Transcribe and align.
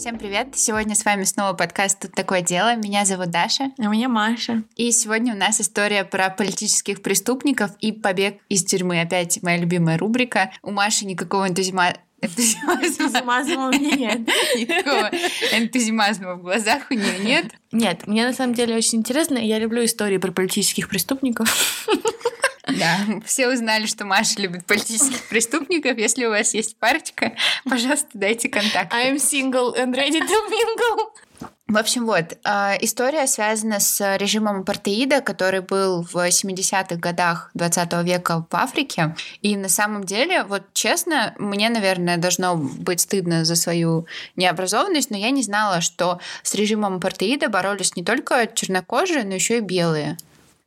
Всем 0.00 0.18
привет! 0.18 0.56
Сегодня 0.56 0.94
с 0.94 1.04
вами 1.04 1.24
снова 1.24 1.52
подкаст 1.52 2.00
«Тут 2.00 2.12
такое 2.12 2.40
дело». 2.40 2.74
Меня 2.74 3.04
зовут 3.04 3.28
Даша. 3.28 3.70
А 3.76 3.82
меня 3.88 4.08
Маша. 4.08 4.62
И 4.74 4.92
сегодня 4.92 5.34
у 5.34 5.36
нас 5.36 5.60
история 5.60 6.04
про 6.04 6.30
политических 6.30 7.02
преступников 7.02 7.72
и 7.80 7.92
побег 7.92 8.38
из 8.48 8.64
тюрьмы. 8.64 9.02
Опять 9.02 9.42
моя 9.42 9.58
любимая 9.58 9.98
рубрика. 9.98 10.52
У 10.62 10.70
Маши 10.70 11.04
никакого 11.04 11.46
энтузиазма 11.46 11.96
Энтузиазма 12.22 13.68
у 13.68 13.72
меня 13.72 13.94
нет. 13.94 14.20
Никакого 14.56 15.10
энтузиазма 15.52 16.36
в 16.36 16.42
глазах 16.44 16.84
у 16.90 16.94
нее 16.94 17.18
нет. 17.18 17.52
Нет, 17.70 18.06
мне 18.06 18.26
на 18.26 18.32
самом 18.32 18.54
деле 18.54 18.76
очень 18.76 19.00
интересно. 19.00 19.36
Я 19.36 19.58
люблю 19.58 19.84
истории 19.84 20.16
про 20.16 20.32
политических 20.32 20.88
преступников. 20.88 21.86
Да, 22.80 22.96
все 23.26 23.46
узнали, 23.48 23.84
что 23.84 24.06
Маша 24.06 24.40
любит 24.40 24.64
политических 24.64 25.28
преступников. 25.28 25.98
Если 25.98 26.24
у 26.24 26.30
вас 26.30 26.54
есть 26.54 26.78
парочка, 26.78 27.32
пожалуйста, 27.68 28.08
дайте 28.14 28.48
контакт. 28.48 28.92
I'm 28.92 29.16
single 29.16 29.76
and 29.76 29.94
ready 29.94 30.18
to 30.18 30.48
mingle. 30.48 31.50
В 31.68 31.76
общем, 31.76 32.04
вот, 32.04 32.36
э, 32.44 32.78
история 32.80 33.28
связана 33.28 33.78
с 33.78 34.16
режимом 34.16 34.62
апартеида, 34.62 35.20
который 35.20 35.60
был 35.60 36.02
в 36.02 36.16
70-х 36.30 36.96
годах 36.96 37.50
20 37.54 38.02
века 38.02 38.44
в 38.50 38.56
Африке. 38.56 39.14
И 39.40 39.56
на 39.56 39.68
самом 39.68 40.02
деле, 40.02 40.42
вот 40.42 40.62
честно, 40.72 41.32
мне, 41.38 41.68
наверное, 41.68 42.16
должно 42.16 42.56
быть 42.56 43.02
стыдно 43.02 43.44
за 43.44 43.54
свою 43.54 44.06
необразованность, 44.34 45.10
но 45.10 45.16
я 45.16 45.30
не 45.30 45.44
знала, 45.44 45.80
что 45.80 46.18
с 46.42 46.56
режимом 46.56 46.96
апартеида 46.96 47.48
боролись 47.48 47.94
не 47.94 48.02
только 48.02 48.48
чернокожие, 48.52 49.22
но 49.22 49.34
еще 49.34 49.58
и 49.58 49.60
белые. 49.60 50.16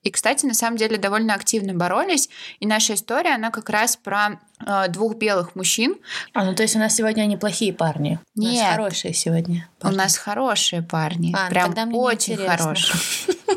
И, 0.03 0.11
кстати, 0.11 0.45
на 0.45 0.53
самом 0.53 0.77
деле 0.77 0.97
довольно 0.97 1.33
активно 1.33 1.73
боролись. 1.73 2.29
И 2.59 2.67
наша 2.67 2.93
история, 2.93 3.35
она 3.35 3.51
как 3.51 3.69
раз 3.69 3.95
про 3.95 4.39
э, 4.65 4.87
двух 4.89 5.15
белых 5.15 5.55
мужчин. 5.55 5.95
А, 6.33 6.43
ну 6.43 6.53
то 6.53 6.63
есть 6.63 6.75
у 6.75 6.79
нас 6.79 6.95
сегодня 6.95 7.25
неплохие 7.25 7.73
парни. 7.73 8.19
Нет. 8.35 8.53
У 8.53 8.57
нас 8.57 8.75
хорошие 8.75 9.13
сегодня. 9.13 9.69
Парни. 9.79 9.95
У 9.95 9.97
нас 9.97 10.17
хорошие 10.17 10.81
парни. 10.81 11.33
А, 11.35 11.45
ну 11.45 11.49
Прям 11.49 11.71
мне 11.71 11.97
очень 11.97 12.37
хорошие. 12.37 12.95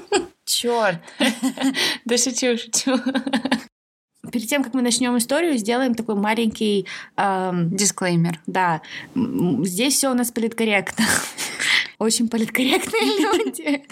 Черт. 0.44 1.00
Да 2.04 2.16
шучу, 2.16 2.56
шучу. 2.56 3.00
Перед 4.30 4.48
тем, 4.48 4.62
как 4.62 4.74
мы 4.74 4.82
начнем 4.82 5.16
историю, 5.18 5.56
сделаем 5.56 5.94
такой 5.94 6.14
маленький... 6.14 6.86
эм, 7.16 7.70
Дисклеймер. 7.70 8.40
да, 8.46 8.80
здесь 9.14 9.94
все 9.94 10.10
у 10.10 10.14
нас 10.14 10.30
политкорректно. 10.30 11.04
Очень 11.98 12.28
политкорректные 12.28 13.18
люди. 13.20 13.82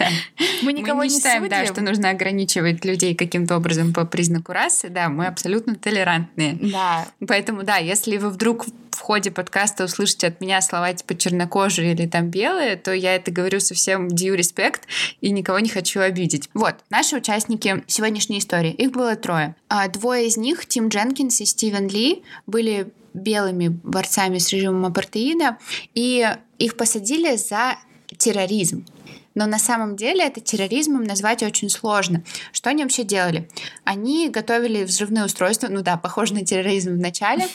Мы 0.61 0.73
никого 0.73 1.03
не 1.03 1.09
считаем, 1.09 1.47
да, 1.49 1.65
что 1.65 1.81
нужно 1.81 2.11
ограничивать 2.11 2.85
людей 2.85 3.15
каким-то 3.15 3.57
образом 3.57 3.93
по 3.93 4.05
признаку 4.05 4.53
расы. 4.53 4.89
Да, 4.89 5.09
мы 5.09 5.25
абсолютно 5.25 5.75
толерантные. 5.75 6.53
Да, 6.61 7.07
Поэтому, 7.27 7.63
да, 7.63 7.77
если 7.77 8.17
вы 8.17 8.29
вдруг 8.29 8.65
в 8.91 8.99
ходе 8.99 9.31
подкаста 9.31 9.85
услышите 9.85 10.27
от 10.27 10.39
меня 10.39 10.61
слова 10.61 10.93
типа 10.93 11.17
чернокожие 11.17 11.93
или 11.93 12.07
там 12.07 12.29
белые, 12.29 12.75
то 12.75 12.93
я 12.93 13.15
это 13.15 13.31
говорю 13.31 13.59
совсем 13.59 14.07
due 14.07 14.35
respect 14.37 14.81
и 15.21 15.31
никого 15.31 15.59
не 15.59 15.69
хочу 15.69 15.99
обидеть. 15.99 16.49
Вот, 16.53 16.75
наши 16.89 17.17
участники 17.17 17.83
сегодняшней 17.87 18.39
истории. 18.39 18.71
Их 18.71 18.91
было 18.91 19.15
трое. 19.15 19.55
А 19.67 19.87
двое 19.87 20.27
из 20.27 20.37
них, 20.37 20.65
Тим 20.65 20.87
Дженкинс 20.87 21.41
и 21.41 21.45
Стивен 21.45 21.87
Ли, 21.87 22.23
были 22.47 22.87
белыми 23.13 23.69
борцами 23.69 24.37
с 24.37 24.51
режимом 24.51 24.85
апартеида, 24.85 25.57
и 25.93 26.27
их 26.59 26.77
посадили 26.77 27.35
за 27.37 27.77
терроризм. 28.17 28.85
Но 29.35 29.45
на 29.45 29.59
самом 29.59 29.97
деле 29.97 30.23
это 30.23 30.39
терроризмом 30.39 31.03
назвать 31.03 31.43
очень 31.43 31.69
сложно. 31.69 32.23
Что 32.53 32.69
они 32.69 32.83
вообще 32.83 33.03
делали? 33.03 33.49
Они 33.83 34.29
готовили 34.29 34.85
взрывные 34.85 35.25
устройства, 35.25 35.67
ну 35.69 35.81
да, 35.81 35.97
похоже 35.97 36.33
на 36.33 36.45
терроризм 36.45 36.93
в 36.93 36.99
начале, 36.99 37.45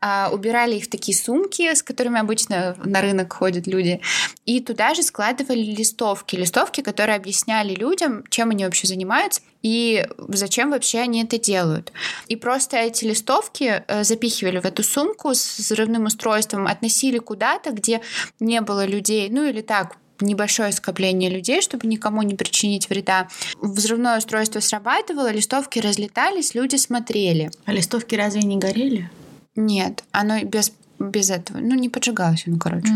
а, 0.00 0.30
убирали 0.32 0.76
их 0.76 0.84
в 0.84 0.90
такие 0.90 1.16
сумки, 1.16 1.74
с 1.74 1.82
которыми 1.82 2.20
обычно 2.20 2.76
на 2.84 3.00
рынок 3.00 3.32
ходят 3.32 3.66
люди, 3.66 4.00
и 4.46 4.60
туда 4.60 4.94
же 4.94 5.02
складывали 5.02 5.60
листовки. 5.60 6.36
Листовки, 6.36 6.80
которые 6.82 7.16
объясняли 7.16 7.74
людям, 7.74 8.24
чем 8.30 8.50
они 8.50 8.64
вообще 8.64 8.86
занимаются 8.86 9.42
и 9.62 10.06
зачем 10.28 10.70
вообще 10.70 10.98
они 10.98 11.24
это 11.24 11.38
делают. 11.38 11.90
И 12.28 12.36
просто 12.36 12.76
эти 12.76 13.06
листовки 13.06 13.82
э, 13.88 14.04
запихивали 14.04 14.58
в 14.58 14.66
эту 14.66 14.82
сумку 14.82 15.34
с 15.34 15.58
взрывным 15.58 16.04
устройством, 16.04 16.66
относили 16.66 17.18
куда-то, 17.18 17.70
где 17.70 18.02
не 18.40 18.60
было 18.60 18.84
людей, 18.84 19.30
ну 19.30 19.42
или 19.42 19.62
так, 19.62 19.96
небольшое 20.24 20.72
скопление 20.72 21.30
людей, 21.30 21.62
чтобы 21.62 21.86
никому 21.86 22.22
не 22.22 22.34
причинить 22.34 22.88
вреда. 22.88 23.28
Взрывное 23.60 24.18
устройство 24.18 24.60
срабатывало, 24.60 25.30
листовки 25.30 25.78
разлетались, 25.78 26.54
люди 26.54 26.76
смотрели. 26.76 27.50
а 27.64 27.72
листовки 27.72 28.14
разве 28.14 28.42
не 28.42 28.56
горели? 28.56 29.10
Нет, 29.56 30.04
оно 30.12 30.42
без 30.42 30.72
без 31.00 31.28
этого, 31.30 31.58
ну 31.58 31.74
не 31.74 31.88
поджигалось, 31.88 32.44
ну 32.46 32.56
короче. 32.56 32.88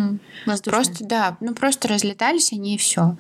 Просто, 0.65 1.05
да, 1.05 1.37
ну 1.41 1.53
просто 1.53 1.89
разлетались 1.89 2.53
они 2.53 2.77
и 2.77 2.79
все. 2.79 3.17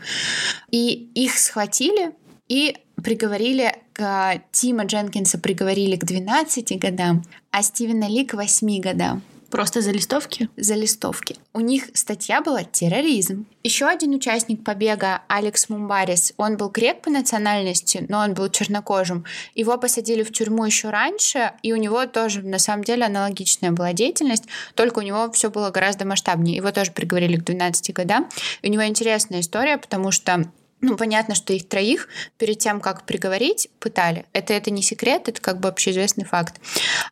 И 0.70 1.10
их 1.14 1.36
схватили 1.38 2.12
и 2.48 2.76
приговорили 3.02 3.74
к 3.92 4.40
Тима 4.52 4.84
Дженкинса 4.84 5.38
приговорили 5.38 5.96
к 5.96 6.04
12 6.04 6.78
годам, 6.78 7.24
а 7.50 7.62
Стивена 7.62 8.08
Ли 8.08 8.24
к 8.24 8.34
8 8.34 8.80
годам 8.80 9.22
Просто 9.50 9.80
за 9.80 9.90
листовки? 9.92 10.48
за 10.56 10.74
листовки. 10.74 11.36
У 11.54 11.60
них 11.60 11.84
статья 11.94 12.42
была 12.42 12.64
терроризм. 12.64 13.46
Еще 13.62 13.86
один 13.86 14.14
участник 14.14 14.64
побега, 14.64 15.22
Алекс 15.28 15.68
Мумбарис, 15.68 16.32
он 16.36 16.56
был 16.56 16.68
грек 16.68 17.00
по 17.02 17.10
национальности, 17.10 18.04
но 18.08 18.18
он 18.18 18.34
был 18.34 18.48
чернокожим. 18.48 19.24
Его 19.54 19.78
посадили 19.78 20.22
в 20.22 20.32
тюрьму 20.32 20.64
еще 20.64 20.90
раньше, 20.90 21.52
и 21.62 21.72
у 21.72 21.76
него 21.76 22.06
тоже 22.06 22.42
на 22.42 22.58
самом 22.58 22.84
деле 22.84 23.04
аналогичная 23.04 23.72
была 23.72 23.92
деятельность, 23.92 24.44
только 24.74 24.98
у 24.98 25.02
него 25.02 25.30
все 25.32 25.50
было 25.50 25.70
гораздо 25.70 26.04
масштабнее. 26.04 26.56
Его 26.56 26.70
тоже 26.70 26.92
приговорили 26.92 27.36
к 27.36 27.44
12 27.44 27.94
годам. 27.94 28.28
И 28.62 28.68
у 28.68 28.70
него 28.70 28.86
интересная 28.86 29.40
история, 29.40 29.78
потому 29.78 30.10
что 30.10 30.50
ну, 30.80 30.96
понятно, 30.96 31.34
что 31.34 31.52
их 31.52 31.68
троих 31.68 32.08
перед 32.36 32.58
тем, 32.58 32.80
как 32.80 33.04
приговорить, 33.04 33.68
пытали. 33.80 34.26
Это, 34.32 34.54
это 34.54 34.70
не 34.70 34.82
секрет, 34.82 35.28
это 35.28 35.40
как 35.40 35.58
бы 35.58 35.68
общеизвестный 35.68 36.24
факт. 36.24 36.60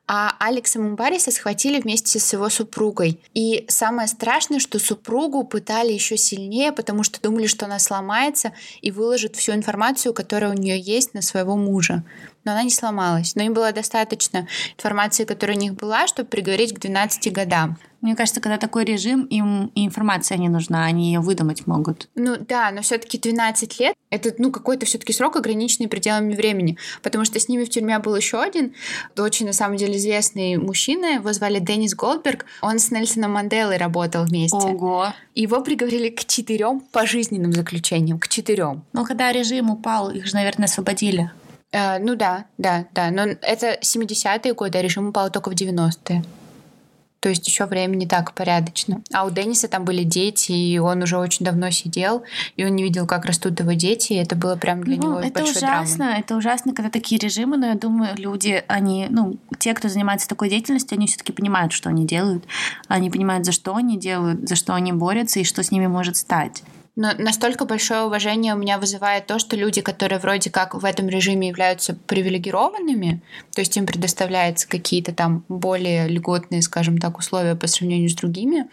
А 0.07 0.37
Алекса 0.39 0.79
Мумбариса 0.79 1.33
схватили 1.33 1.81
вместе 1.81 2.21
с 2.21 2.33
его 2.33 2.49
супругой. 2.49 3.21
И 3.35 3.65
самое 3.69 4.07
страшное, 4.07 4.61
что 4.61 4.79
супругу 4.79 5.43
пытали 5.45 5.93
еще 5.93 6.17
сильнее, 6.17 6.71
потому 6.71 7.03
что 7.03 7.21
думали, 7.21 7.47
что 7.47 7.67
она 7.67 7.79
сломается 7.81 8.53
и 8.83 8.93
выложит 8.93 9.35
всю 9.35 9.53
информацию, 9.53 10.15
которая 10.15 10.51
у 10.51 10.55
нее 10.55 10.79
есть 10.79 11.15
на 11.15 11.23
своего 11.23 11.57
мужа. 11.57 12.05
Но 12.47 12.53
она 12.53 12.63
не 12.63 12.71
сломалась. 12.71 13.35
Но 13.35 13.43
им 13.43 13.53
было 13.53 13.73
достаточно 13.73 14.47
информации, 14.79 15.25
которая 15.25 15.57
у 15.57 15.61
них 15.61 15.75
была, 15.75 16.07
чтобы 16.07 16.29
приговорить 16.29 16.73
к 16.73 16.79
12 16.79 17.33
годам. 17.33 17.77
Мне 18.01 18.15
кажется, 18.15 18.41
когда 18.41 18.57
такой 18.57 18.85
режим, 18.85 19.25
им 19.25 19.73
информация 19.75 20.39
не 20.39 20.49
нужна, 20.49 20.85
они 20.85 21.09
ее 21.09 21.19
выдумать 21.19 21.67
могут. 21.67 22.09
Ну 22.15 22.37
да, 22.39 22.71
но 22.71 22.83
все-таки 22.83 23.19
12 23.19 23.81
лет 23.81 23.97
это 24.11 24.33
ну 24.39 24.53
какой-то 24.53 24.87
все-таки 24.87 25.13
срок, 25.13 25.35
ограниченный 25.35 25.89
пределами 25.89 26.37
времени, 26.37 26.79
потому 27.03 27.25
что 27.25 27.41
с 27.41 27.49
ними 27.49 27.65
в 27.65 27.71
тюрьме 27.71 27.99
был 27.99 28.15
еще 28.15 28.41
один 28.41 28.75
очень 29.19 29.47
на 29.47 29.53
самом 29.53 29.77
деле 29.77 29.97
известный 29.97 30.57
мужчина, 30.57 31.15
его 31.15 31.33
звали 31.33 31.59
Деннис 31.59 31.97
Голдберг, 31.97 32.45
он 32.63 32.79
с 32.79 32.93
Нельсоном 32.93 33.33
Манделой 33.33 33.77
работал 33.77 34.25
вместе. 34.25 34.57
Ого. 34.57 35.13
Его 35.35 35.61
приговорили 35.63 36.11
к 36.11 36.25
четырем 36.27 36.81
пожизненным 36.93 37.53
заключениям, 37.53 38.21
к 38.21 38.29
четырем. 38.29 38.85
Ну, 38.93 39.05
когда 39.05 39.33
режим 39.33 39.71
упал, 39.71 40.11
их 40.11 40.27
же, 40.27 40.35
наверное, 40.35 40.67
освободили. 40.67 41.33
Э, 41.73 41.99
ну 41.99 42.15
да, 42.15 42.47
да, 42.59 42.87
да, 42.93 43.11
но 43.11 43.23
это 43.23 43.79
70-е 43.81 44.55
годы, 44.55 44.79
а 44.79 44.83
режим 44.83 45.09
упал 45.09 45.31
только 45.31 45.51
в 45.51 45.55
90-е. 45.55 46.25
То 47.21 47.31
есть 47.31 47.49
еще 47.49 47.65
время 47.65 47.97
не 47.97 48.07
так 48.07 48.35
порядочно. 48.35 49.03
А 49.13 49.25
у 49.25 49.31
Денниса 49.31 49.67
там 49.67 49.85
были 49.85 50.05
дети, 50.05 50.53
и 50.53 50.79
он 50.79 51.03
уже 51.03 51.19
очень 51.19 51.45
давно 51.45 51.71
сидел, 51.71 52.23
и 52.57 52.65
он 52.65 52.77
не 52.77 52.85
видел, 52.85 53.07
как 53.07 53.25
растут 53.25 53.59
его 53.59 53.73
дети, 53.73 54.13
и 54.13 54.17
это 54.17 54.37
было 54.37 54.55
прям 54.55 54.85
для 54.85 54.97
ну, 54.97 55.03
него 55.03 55.21
это 55.21 55.41
большой 55.41 55.57
ужасно, 55.57 55.97
драмой. 55.97 56.21
это 56.21 56.37
ужасно, 56.37 56.73
когда 56.75 56.91
такие 56.91 57.19
режимы, 57.19 57.57
но 57.57 57.67
я 57.67 57.75
думаю, 57.75 58.15
люди, 58.17 58.63
они, 58.69 59.09
ну, 59.11 59.39
те, 59.59 59.75
кто 59.75 59.89
занимается 59.89 60.29
такой 60.29 60.51
деятельностью, 60.51 60.97
они 60.97 61.09
все-таки 61.09 61.33
понимают, 61.33 61.73
что 61.73 61.89
они 61.89 62.07
делают, 62.07 62.45
они 62.87 63.11
понимают, 63.11 63.45
за 63.45 63.51
что 63.51 63.75
они 63.75 63.99
делают, 63.99 64.49
за 64.49 64.55
что 64.55 64.75
они 64.75 64.93
борются 64.93 65.41
и 65.41 65.45
что 65.45 65.65
с 65.65 65.73
ними 65.73 65.89
может 65.89 66.17
стать. 66.17 66.63
Но 66.97 67.13
настолько 67.19 67.67
большое 67.67 68.05
уважение 68.05 68.55
у 68.55 68.57
меня 68.59 68.79
вызывает 68.79 69.27
то, 69.27 69.39
что 69.39 69.55
люди, 69.55 69.83
которые 69.83 70.19
вроде 70.19 70.51
как 70.51 70.75
в 70.75 70.83
этом 70.83 71.09
режиме 71.09 71.49
являются 71.49 71.95
привилегированными, 71.95 73.21
то 73.55 73.61
есть 73.61 73.77
им 73.77 73.87
предоставляются 73.87 74.67
какие-то 74.67 75.13
там 75.15 75.45
более 75.49 76.09
льготные, 76.09 76.63
скажем 76.63 76.97
так, 76.97 77.19
условия 77.19 77.55
по 77.55 77.67
сравнению 77.67 78.09
с 78.09 78.15
другими, 78.15 78.67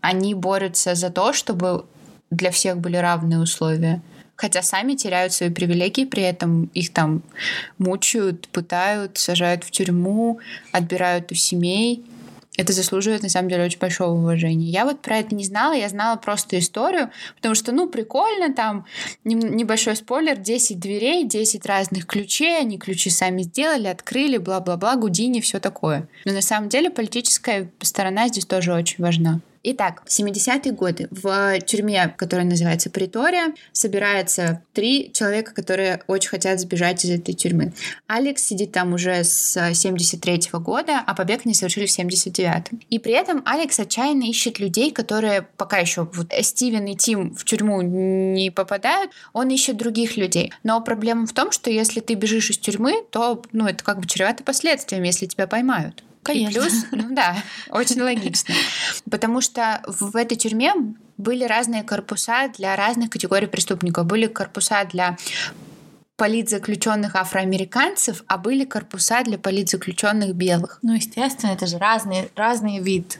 они 0.00 0.34
борются 0.34 0.96
за 0.96 1.10
то, 1.10 1.32
чтобы 1.32 1.86
для 2.30 2.50
всех 2.50 2.78
были 2.78 2.96
равные 2.96 3.38
условия. 3.38 4.02
Хотя 4.34 4.62
сами 4.62 4.94
теряют 4.94 5.32
свои 5.32 5.50
привилегии, 5.50 6.04
при 6.04 6.22
этом 6.22 6.66
их 6.74 6.92
там 6.92 7.22
мучают, 7.78 8.48
пытают, 8.48 9.18
сажают 9.18 9.62
в 9.62 9.70
тюрьму, 9.70 10.40
отбирают 10.72 11.30
у 11.30 11.34
семей. 11.36 12.04
Это 12.58 12.72
заслуживает, 12.72 13.22
на 13.22 13.28
самом 13.28 13.48
деле, 13.48 13.64
очень 13.64 13.78
большого 13.78 14.10
уважения. 14.10 14.68
Я 14.68 14.84
вот 14.84 15.00
про 15.00 15.18
это 15.18 15.32
не 15.32 15.44
знала, 15.44 15.74
я 15.74 15.88
знала 15.88 16.16
просто 16.16 16.58
историю, 16.58 17.10
потому 17.36 17.54
что, 17.54 17.70
ну, 17.70 17.88
прикольно, 17.88 18.52
там 18.52 18.84
небольшой 19.22 19.94
спойлер, 19.94 20.36
10 20.36 20.80
дверей, 20.80 21.24
10 21.24 21.64
разных 21.66 22.04
ключей, 22.06 22.58
они 22.58 22.76
ключи 22.76 23.10
сами 23.10 23.42
сделали, 23.42 23.86
открыли, 23.86 24.38
бла-бла-бла, 24.38 24.96
Гудини, 24.96 25.40
все 25.40 25.60
такое. 25.60 26.08
Но 26.24 26.32
на 26.32 26.42
самом 26.42 26.68
деле 26.68 26.90
политическая 26.90 27.70
сторона 27.80 28.26
здесь 28.26 28.44
тоже 28.44 28.74
очень 28.74 29.02
важна. 29.04 29.40
Итак, 29.62 30.02
в 30.06 30.08
70-е 30.08 30.72
годы 30.72 31.08
в 31.10 31.60
тюрьме, 31.60 32.14
которая 32.16 32.46
называется 32.46 32.90
Притория, 32.90 33.54
собирается 33.72 34.62
три 34.72 35.10
человека, 35.12 35.52
которые 35.52 36.02
очень 36.06 36.30
хотят 36.30 36.60
сбежать 36.60 37.04
из 37.04 37.10
этой 37.10 37.34
тюрьмы. 37.34 37.72
Алекс 38.06 38.42
сидит 38.42 38.72
там 38.72 38.94
уже 38.94 39.24
с 39.24 39.74
73 39.74 40.50
-го 40.52 40.60
года, 40.60 41.02
а 41.04 41.14
побег 41.14 41.44
не 41.44 41.54
совершили 41.54 41.86
в 41.86 41.90
79-м. 41.90 42.80
И 42.88 42.98
при 42.98 43.12
этом 43.12 43.42
Алекс 43.44 43.78
отчаянно 43.80 44.24
ищет 44.24 44.58
людей, 44.58 44.92
которые 44.92 45.42
пока 45.56 45.78
еще 45.78 46.08
вот 46.12 46.32
Стивен 46.40 46.86
и 46.86 46.96
Тим 46.96 47.34
в 47.34 47.44
тюрьму 47.44 47.82
не 47.82 48.50
попадают, 48.50 49.10
он 49.32 49.48
ищет 49.48 49.76
других 49.76 50.16
людей. 50.16 50.52
Но 50.62 50.80
проблема 50.80 51.26
в 51.26 51.32
том, 51.32 51.50
что 51.52 51.70
если 51.70 52.00
ты 52.00 52.14
бежишь 52.14 52.50
из 52.50 52.58
тюрьмы, 52.58 53.04
то 53.10 53.42
ну, 53.52 53.66
это 53.66 53.82
как 53.84 54.00
бы 54.00 54.06
чревато 54.06 54.44
последствиями, 54.44 55.08
если 55.08 55.26
тебя 55.26 55.46
поймают. 55.46 56.04
Конечно. 56.32 56.58
И 56.58 56.60
плюс, 56.60 56.84
ну 56.92 57.14
да, 57.14 57.36
очень 57.70 58.00
логично. 58.02 58.54
Потому 59.10 59.40
что 59.40 59.82
в 59.86 60.16
этой 60.16 60.36
тюрьме 60.36 60.72
были 61.16 61.44
разные 61.44 61.82
корпуса 61.82 62.50
для 62.56 62.76
разных 62.76 63.10
категорий 63.10 63.46
преступников. 63.46 64.06
Были 64.06 64.26
корпуса 64.26 64.84
для 64.84 65.16
политзаключенных 66.16 67.14
афроамериканцев, 67.16 68.24
а 68.26 68.38
были 68.38 68.64
корпуса 68.64 69.22
для 69.24 69.38
политзаключенных 69.38 70.34
белых. 70.34 70.80
Ну, 70.82 70.94
естественно, 70.94 71.52
это 71.52 71.66
же 71.66 71.78
разный, 71.78 72.30
разный 72.34 72.80
вид 72.80 73.18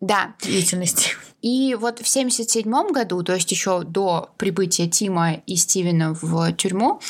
да. 0.00 0.34
деятельности. 0.40 1.12
И 1.42 1.74
вот 1.74 1.98
в 1.98 2.08
1977 2.08 2.92
году, 2.92 3.22
то 3.22 3.34
есть 3.34 3.50
еще 3.52 3.82
до 3.82 4.30
прибытия 4.38 4.88
Тима 4.88 5.34
и 5.34 5.56
Стивена 5.56 6.14
в 6.20 6.52
тюрьму, 6.52 7.00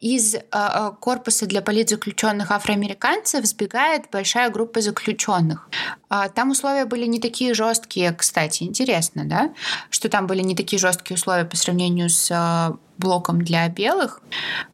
из 0.00 0.34
э, 0.34 0.40
э, 0.50 0.90
корпуса 1.00 1.46
для 1.46 1.62
политзаключенных 1.62 2.50
афроамериканцев 2.50 3.44
сбегает 3.46 4.10
большая 4.10 4.50
группа 4.50 4.80
заключенных. 4.80 5.68
А, 6.08 6.28
там 6.28 6.50
условия 6.50 6.84
были 6.84 7.06
не 7.06 7.20
такие 7.20 7.54
жесткие, 7.54 8.12
кстати, 8.12 8.64
интересно, 8.64 9.24
да, 9.24 9.54
что 9.90 10.08
там 10.08 10.26
были 10.26 10.42
не 10.42 10.56
такие 10.56 10.80
жесткие 10.80 11.16
условия 11.16 11.44
по 11.44 11.56
сравнению 11.56 12.08
с 12.08 12.76
блоком 13.00 13.42
для 13.42 13.68
белых. 13.68 14.22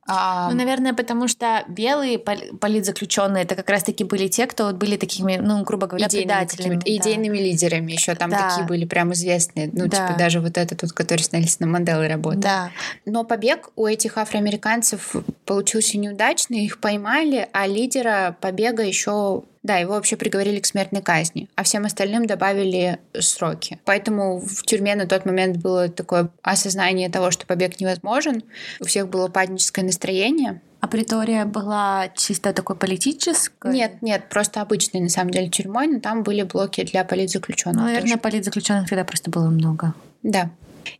Ну, 0.08 0.54
наверное, 0.54 0.92
потому 0.92 1.26
что 1.28 1.64
белые 1.68 2.18
политзаключенные 2.18 3.44
это 3.44 3.54
как 3.54 3.70
раз-таки 3.70 4.04
были 4.04 4.28
те, 4.28 4.46
кто 4.46 4.66
вот 4.66 4.76
были 4.76 4.96
такими, 4.96 5.36
ну, 5.36 5.62
грубо 5.64 5.86
говоря, 5.86 6.06
идейными 6.06 6.26
предателями. 6.28 6.74
Да. 6.76 6.82
Идейными 6.84 7.38
лидерами 7.38 7.92
еще 7.92 8.14
там 8.14 8.30
Да. 8.30 8.48
такие 8.50 8.66
были 8.66 8.84
прям 8.84 9.12
известные. 9.12 9.70
Ну, 9.72 9.86
Да. 9.86 10.08
типа 10.08 10.18
даже 10.18 10.40
вот 10.40 10.58
этот 10.58 10.92
который 10.92 11.22
с 11.22 11.32
Нельсоном 11.32 11.72
Манделой 11.72 12.08
работал. 12.08 12.40
Да. 12.40 12.70
Но 13.04 13.24
побег 13.24 13.70
у 13.76 13.86
этих 13.86 14.18
афроамериканцев 14.18 15.16
получился 15.44 15.98
неудачный, 15.98 16.64
их 16.64 16.80
поймали, 16.80 17.48
а 17.52 17.66
лидера 17.66 18.36
побега 18.40 18.82
еще 18.82 19.42
да, 19.66 19.78
его 19.78 19.94
вообще 19.94 20.16
приговорили 20.16 20.60
к 20.60 20.66
смертной 20.66 21.02
казни, 21.02 21.48
а 21.56 21.64
всем 21.64 21.84
остальным 21.84 22.26
добавили 22.26 22.98
сроки. 23.18 23.78
Поэтому 23.84 24.38
в 24.38 24.62
тюрьме 24.62 24.94
на 24.94 25.06
тот 25.06 25.26
момент 25.26 25.58
было 25.58 25.88
такое 25.88 26.30
осознание 26.42 27.10
того, 27.10 27.30
что 27.30 27.46
побег 27.46 27.80
невозможен. 27.80 28.42
У 28.80 28.84
всех 28.84 29.08
было 29.08 29.28
паническое 29.28 29.84
настроение. 29.84 30.60
А 30.80 30.88
притория 30.88 31.44
была 31.46 32.08
чисто 32.14 32.52
такой 32.52 32.76
политической? 32.76 33.72
Нет, 33.72 34.02
нет, 34.02 34.28
просто 34.28 34.60
обычной 34.60 35.00
на 35.00 35.08
самом 35.08 35.30
деле 35.30 35.48
тюрьмой, 35.48 35.88
но 35.88 36.00
там 36.00 36.22
были 36.22 36.42
блоки 36.42 36.84
для 36.84 37.02
политзаключенных. 37.04 37.82
Наверное, 37.82 38.12
тоже. 38.12 38.18
политзаключенных 38.18 38.88
тогда 38.88 39.04
просто 39.04 39.30
было 39.30 39.48
много. 39.48 39.94
Да. 40.22 40.50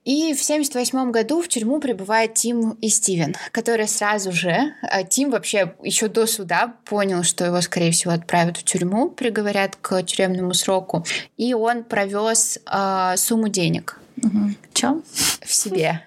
И 0.04 0.34
в 0.34 0.42
1978 0.42 1.10
году 1.10 1.42
в 1.42 1.48
тюрьму 1.48 1.80
прибывает 1.80 2.34
Тим 2.34 2.72
и 2.80 2.88
Стивен, 2.88 3.34
которые 3.52 3.86
сразу 3.86 4.32
же, 4.32 4.74
а 4.82 5.02
Тим 5.04 5.30
вообще 5.30 5.74
еще 5.82 6.08
до 6.08 6.26
суда 6.26 6.74
понял, 6.84 7.22
что 7.22 7.44
его, 7.44 7.60
скорее 7.60 7.90
всего, 7.90 8.12
отправят 8.12 8.56
в 8.56 8.64
тюрьму, 8.64 9.10
приговорят 9.10 9.76
к 9.76 10.02
тюремному 10.02 10.54
сроку, 10.54 11.04
и 11.36 11.54
он 11.54 11.84
провез 11.84 12.58
э, 12.66 13.14
сумму 13.16 13.48
денег 13.48 14.00
Угу. 14.22 14.50
Чем? 14.72 15.02
в 15.46 15.54
себе. 15.54 16.02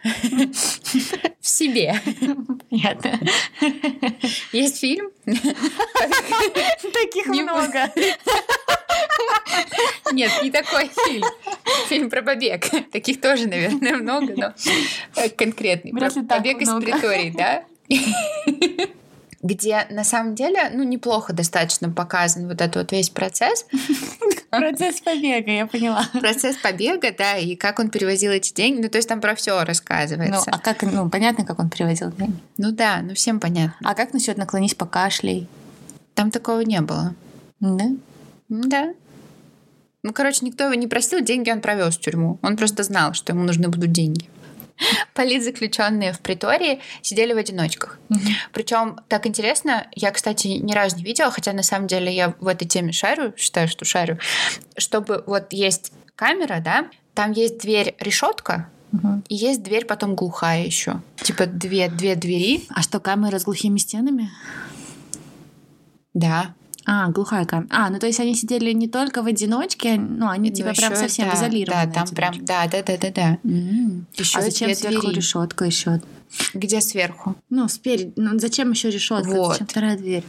В 1.39 1.47
себе. 1.47 2.01
Понятно. 2.69 3.19
Есть 4.51 4.79
фильм? 4.79 5.09
Таких 5.25 7.25
много. 7.27 7.91
Нет, 10.11 10.31
не 10.43 10.51
такой 10.51 10.91
фильм. 11.05 11.23
Фильм 11.87 12.09
про 12.09 12.21
побег. 12.21 12.69
Таких 12.91 13.21
тоже, 13.21 13.47
наверное, 13.47 13.95
много, 13.95 14.33
но 14.35 14.53
конкретный. 15.37 15.93
Побег 15.93 16.61
из 16.61 16.69
притории, 16.69 17.31
да? 17.31 17.63
Где 19.41 19.87
на 19.89 20.03
самом 20.03 20.35
деле, 20.35 20.69
ну, 20.73 20.83
неплохо 20.83 21.33
достаточно 21.33 21.89
показан 21.89 22.47
вот 22.47 22.61
этот 22.61 22.75
вот 22.75 22.91
весь 22.91 23.09
процесс. 23.09 23.65
Процесс 24.49 24.99
побега, 25.01 25.51
я 25.51 25.67
поняла. 25.67 26.05
Процесс 26.13 26.57
побега, 26.57 27.13
да, 27.15 27.37
и 27.37 27.55
как 27.55 27.79
он 27.79 27.89
перевозил 27.89 28.31
эти 28.31 28.53
деньги. 28.53 28.81
Ну, 28.81 28.89
то 28.89 28.97
есть 28.97 29.07
там 29.07 29.21
про 29.21 29.35
все 29.35 29.59
Ну, 29.59 29.65
рассказывается. 29.65 30.49
а 30.51 30.59
как, 30.59 30.81
ну, 30.83 31.09
понятно, 31.09 31.45
как 31.45 31.59
он 31.59 31.69
переводил 31.69 32.11
деньги. 32.11 32.35
Ну 32.57 32.71
да, 32.71 33.01
ну 33.01 33.13
всем 33.13 33.39
понятно. 33.39 33.75
А 33.83 33.93
как 33.95 34.13
насчет 34.13 34.37
наклонись 34.37 34.75
покашляй? 34.75 35.47
Там 36.15 36.31
такого 36.31 36.61
не 36.61 36.81
было. 36.81 37.15
Да? 37.59 37.85
Да. 38.49 38.93
Ну, 40.01 40.13
короче, 40.13 40.45
никто 40.45 40.65
его 40.65 40.73
не 40.73 40.87
просил, 40.87 41.21
деньги 41.21 41.51
он 41.51 41.61
провез 41.61 41.97
в 41.97 42.01
тюрьму. 42.01 42.39
Он 42.41 42.57
просто 42.57 42.83
знал, 42.83 43.13
что 43.13 43.33
ему 43.33 43.43
нужны 43.43 43.67
будут 43.69 43.91
деньги. 43.91 44.29
Политзаключенные 45.13 46.13
в 46.13 46.19
притории 46.19 46.79
сидели 47.01 47.33
в 47.33 47.37
одиночках. 47.37 47.99
Причем 48.53 48.99
так 49.07 49.25
интересно, 49.27 49.87
я, 49.95 50.11
кстати, 50.11 50.47
ни 50.47 50.73
разу 50.73 50.97
не 50.97 51.03
видела, 51.03 51.31
хотя 51.31 51.53
на 51.53 51.63
самом 51.63 51.87
деле 51.87 52.13
я 52.13 52.33
в 52.39 52.47
этой 52.47 52.67
теме 52.67 52.91
шарю, 52.91 53.33
считаю, 53.37 53.67
что 53.67 53.85
шарю, 53.85 54.19
чтобы 54.77 55.23
вот 55.27 55.51
есть 55.53 55.91
камера, 56.15 56.59
да, 56.63 56.89
там 57.13 57.31
есть 57.31 57.59
дверь 57.59 57.95
решетка, 57.99 58.69
Мгм. 58.91 59.23
и 59.29 59.35
есть 59.35 59.61
дверь 59.61 59.85
потом 59.85 60.15
глухая 60.15 60.63
еще. 60.65 61.01
Типа 61.21 61.45
две, 61.45 61.89
две 61.89 62.15
двери. 62.15 62.63
А 62.69 62.81
что, 62.81 62.99
камера 62.99 63.37
с 63.37 63.43
глухими 63.43 63.77
стенами? 63.77 64.31
Да. 66.13 66.55
А, 66.91 67.09
глухая 67.09 67.45
камера. 67.45 67.67
А, 67.69 67.89
ну 67.91 67.99
то 67.99 68.07
есть 68.07 68.19
они 68.19 68.33
сидели 68.33 68.71
не 68.71 68.87
только 68.87 69.21
в 69.21 69.27
одиночке, 69.27 69.95
ну 69.97 70.27
они 70.27 70.49
Ну, 70.49 70.55
типа 70.55 70.73
прям 70.73 70.95
совсем 70.95 71.29
да, 71.29 71.35
изолированы. 71.35 71.85
Да, 71.85 71.93
там 71.93 72.07
прям, 72.07 72.31
двери. 72.33 72.45
да, 72.45 72.67
да, 72.67 72.81
да, 72.81 72.97
да, 72.97 73.11
да. 73.11 73.37
М. 73.43 74.07
Еще 74.15 74.39
а 74.39 74.41
зачем 74.41 74.73
сверху 74.73 75.01
двери. 75.01 75.15
решетка 75.17 75.65
еще? 75.65 76.01
Где 76.55 76.81
сверху? 76.81 77.35
Ну, 77.51 77.67
спереди. 77.67 78.13
Ну, 78.15 78.39
зачем 78.39 78.71
еще 78.71 78.89
решетка? 78.89 79.29
Вот. 79.29 79.51
Зачем 79.53 79.67
вторая 79.67 79.97
дверь? 79.97 80.23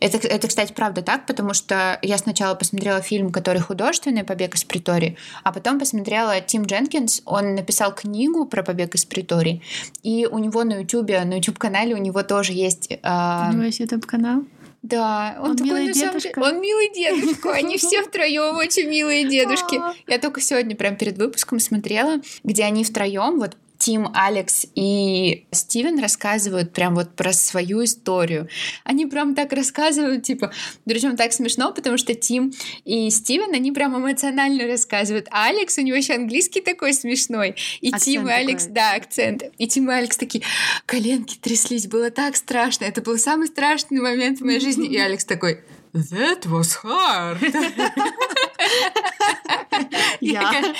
Это, 0.00 0.16
это, 0.26 0.48
кстати, 0.48 0.72
правда 0.72 1.02
так, 1.02 1.26
потому 1.26 1.52
что 1.52 1.98
я 2.02 2.16
сначала 2.16 2.54
посмотрела 2.54 3.00
фильм, 3.02 3.30
который 3.30 3.60
художественный 3.60 4.24
«Побег 4.24 4.54
из 4.54 4.64
притории», 4.64 5.16
а 5.42 5.52
потом 5.52 5.78
посмотрела 5.78 6.40
Тим 6.40 6.64
Дженкинс, 6.64 7.22
он 7.24 7.54
написал 7.54 7.94
книгу 7.94 8.46
про 8.46 8.62
побег 8.62 8.94
из 8.94 9.04
притории, 9.04 9.62
и 10.02 10.26
у 10.30 10.38
него 10.38 10.64
на 10.64 10.80
Ютубе, 10.80 11.22
на 11.24 11.34
YouTube-канале 11.34 11.94
у 11.94 11.98
него 11.98 12.22
тоже 12.22 12.52
есть... 12.52 12.90
а, 13.02 13.48
У 13.50 13.54
него 13.54 13.64
есть 13.64 13.80
YouTube 13.80 14.04
канал. 14.06 14.44
Да, 14.82 15.36
он, 15.40 15.50
Он 15.50 15.56
такой, 15.56 15.70
милый 15.70 15.86
на 15.88 15.94
самом 15.94 16.08
дедушка. 16.18 16.40
деле- 16.40 16.46
Он 16.46 16.60
милый 16.60 16.90
дедушка. 16.92 17.52
Они 17.52 17.76
все 17.78 18.02
втроем 18.08 18.56
очень 18.56 18.88
милые 18.88 19.28
дедушки. 19.28 19.80
Я 20.08 20.18
только 20.18 20.40
сегодня 20.40 20.74
прям 20.74 20.96
перед 20.96 21.16
выпуском 21.18 21.60
смотрела, 21.60 22.20
где 22.42 22.64
они 22.64 22.82
втроем, 22.82 23.38
вот 23.38 23.56
Тим, 23.82 24.08
Алекс 24.14 24.64
и 24.76 25.44
Стивен 25.50 25.98
рассказывают 25.98 26.72
прям 26.72 26.94
вот 26.94 27.16
про 27.16 27.32
свою 27.32 27.82
историю. 27.82 28.48
Они 28.84 29.06
прям 29.06 29.34
так 29.34 29.52
рассказывают, 29.52 30.22
типа, 30.22 30.52
причем 30.84 31.16
так 31.16 31.32
смешно, 31.32 31.72
потому 31.72 31.98
что 31.98 32.14
Тим 32.14 32.52
и 32.84 33.10
Стивен, 33.10 33.52
они 33.52 33.72
прям 33.72 33.98
эмоционально 33.98 34.68
рассказывают. 34.68 35.26
А 35.32 35.48
Алекс, 35.48 35.76
у 35.78 35.80
него 35.80 35.96
еще 35.96 36.14
английский 36.14 36.60
такой 36.60 36.94
смешной. 36.94 37.56
И 37.80 37.88
Акцент 37.88 38.04
Тим 38.04 38.22
и 38.22 38.24
такой. 38.26 38.40
Алекс, 38.40 38.66
да, 38.66 38.94
акцент. 38.94 39.42
И 39.58 39.66
Тим 39.66 39.90
и 39.90 39.94
Алекс 39.94 40.16
такие, 40.16 40.44
коленки 40.86 41.36
тряслись, 41.40 41.88
было 41.88 42.12
так 42.12 42.36
страшно. 42.36 42.84
Это 42.84 43.02
был 43.02 43.18
самый 43.18 43.48
страшный 43.48 44.00
момент 44.00 44.38
в 44.38 44.44
моей 44.44 44.60
жизни. 44.60 44.86
И 44.86 44.96
Алекс 44.96 45.24
такой, 45.24 45.58
That 45.94 46.46
was 46.46 46.78
hard. 46.82 47.38
Я. 50.20 50.74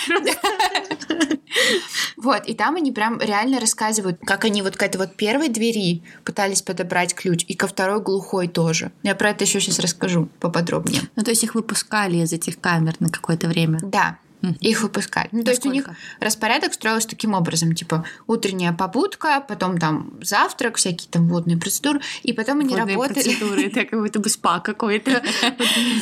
Вот, 2.17 2.47
и 2.47 2.55
там 2.55 2.77
они 2.77 2.93
прям 2.93 3.21
реально 3.21 3.61
рассказывают, 3.61 4.19
как 4.25 4.45
они 4.45 4.63
вот 4.63 4.77
к 4.77 4.83
этой 4.83 4.97
вот 4.97 5.17
первой 5.17 5.49
двери 5.49 6.03
пытались 6.25 6.63
подобрать 6.63 7.15
ключ, 7.15 7.45
и 7.49 7.55
ко 7.55 7.67
второй 7.67 8.01
глухой 8.01 8.49
тоже. 8.49 8.93
Я 9.03 9.15
про 9.15 9.31
это 9.31 9.45
еще 9.45 9.61
сейчас 9.61 9.79
расскажу 9.81 10.29
поподробнее. 10.41 11.03
Ну, 11.17 11.25
то 11.25 11.31
есть 11.31 11.45
их 11.45 11.55
выпускали 11.55 12.19
из 12.19 12.33
этих 12.33 12.61
камер 12.61 12.95
на 13.01 13.09
какое-то 13.09 13.49
время. 13.49 13.81
Да. 13.83 14.19
Их 14.61 14.83
выпускали. 14.83 15.29
Ну, 15.33 15.43
то 15.45 15.51
есть 15.51 15.65
у 15.67 15.71
них 15.71 15.89
распорядок 16.21 16.75
строился 16.75 17.09
таким 17.09 17.35
образом, 17.35 17.75
типа 17.75 18.05
утренняя 18.27 18.73
побудка, 18.73 19.45
потом 19.47 19.79
там 19.79 20.19
завтрак, 20.23 20.77
всякие 20.77 21.09
там 21.11 21.29
водные 21.29 21.57
процедуры, 21.57 22.01
и 22.23 22.33
потом 22.33 22.61
они 22.61 22.75
Водные 22.75 22.97
работали... 22.97 23.25
процедуры. 23.25 23.67
Это 23.67 23.85
как 23.85 24.01
будто 24.01 24.19
бы 24.19 24.29
спа 24.29 24.61
какой-то. 24.61 25.23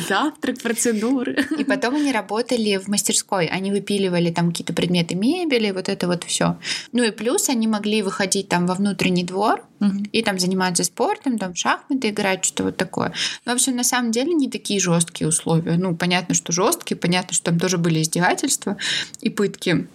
Завтрак, 0.08 0.60
процедуры. 0.62 1.44
И 1.58 1.64
потом 1.64 1.96
они 1.96 2.12
работали 2.12 2.76
в 2.76 2.88
мастерской, 2.88 3.46
они 3.46 3.70
выпиливали 3.70 4.30
там 4.30 4.50
какие-то 4.50 4.72
предметы 4.72 5.14
мебели, 5.14 5.70
вот 5.70 5.88
это 5.88 6.06
вот 6.06 6.24
все. 6.24 6.58
Ну 6.92 7.02
и 7.02 7.10
плюс 7.10 7.48
они 7.48 7.66
могли 7.66 8.02
выходить 8.02 8.48
там 8.48 8.66
во 8.66 8.74
внутренний 8.74 9.24
двор, 9.24 9.64
И 10.12 10.22
там 10.22 10.38
занимаются 10.38 10.84
спортом, 10.84 11.38
там 11.38 11.54
шахматы 11.54 12.10
играют, 12.10 12.44
что 12.44 12.64
вот 12.64 12.76
такое. 12.76 13.12
Но, 13.44 13.52
в 13.52 13.54
общем, 13.54 13.76
на 13.76 13.84
самом 13.84 14.10
деле 14.10 14.34
не 14.34 14.50
такие 14.50 14.78
жесткие 14.78 15.28
условия. 15.28 15.76
Ну, 15.76 15.96
понятно, 15.96 16.34
что 16.34 16.52
жесткие, 16.52 16.98
понятно, 16.98 17.32
что 17.32 17.46
там 17.46 17.58
тоже 17.58 17.78
были 17.78 18.02
издевательства 18.02 18.76
и 19.20 19.30
пытки. 19.30 19.88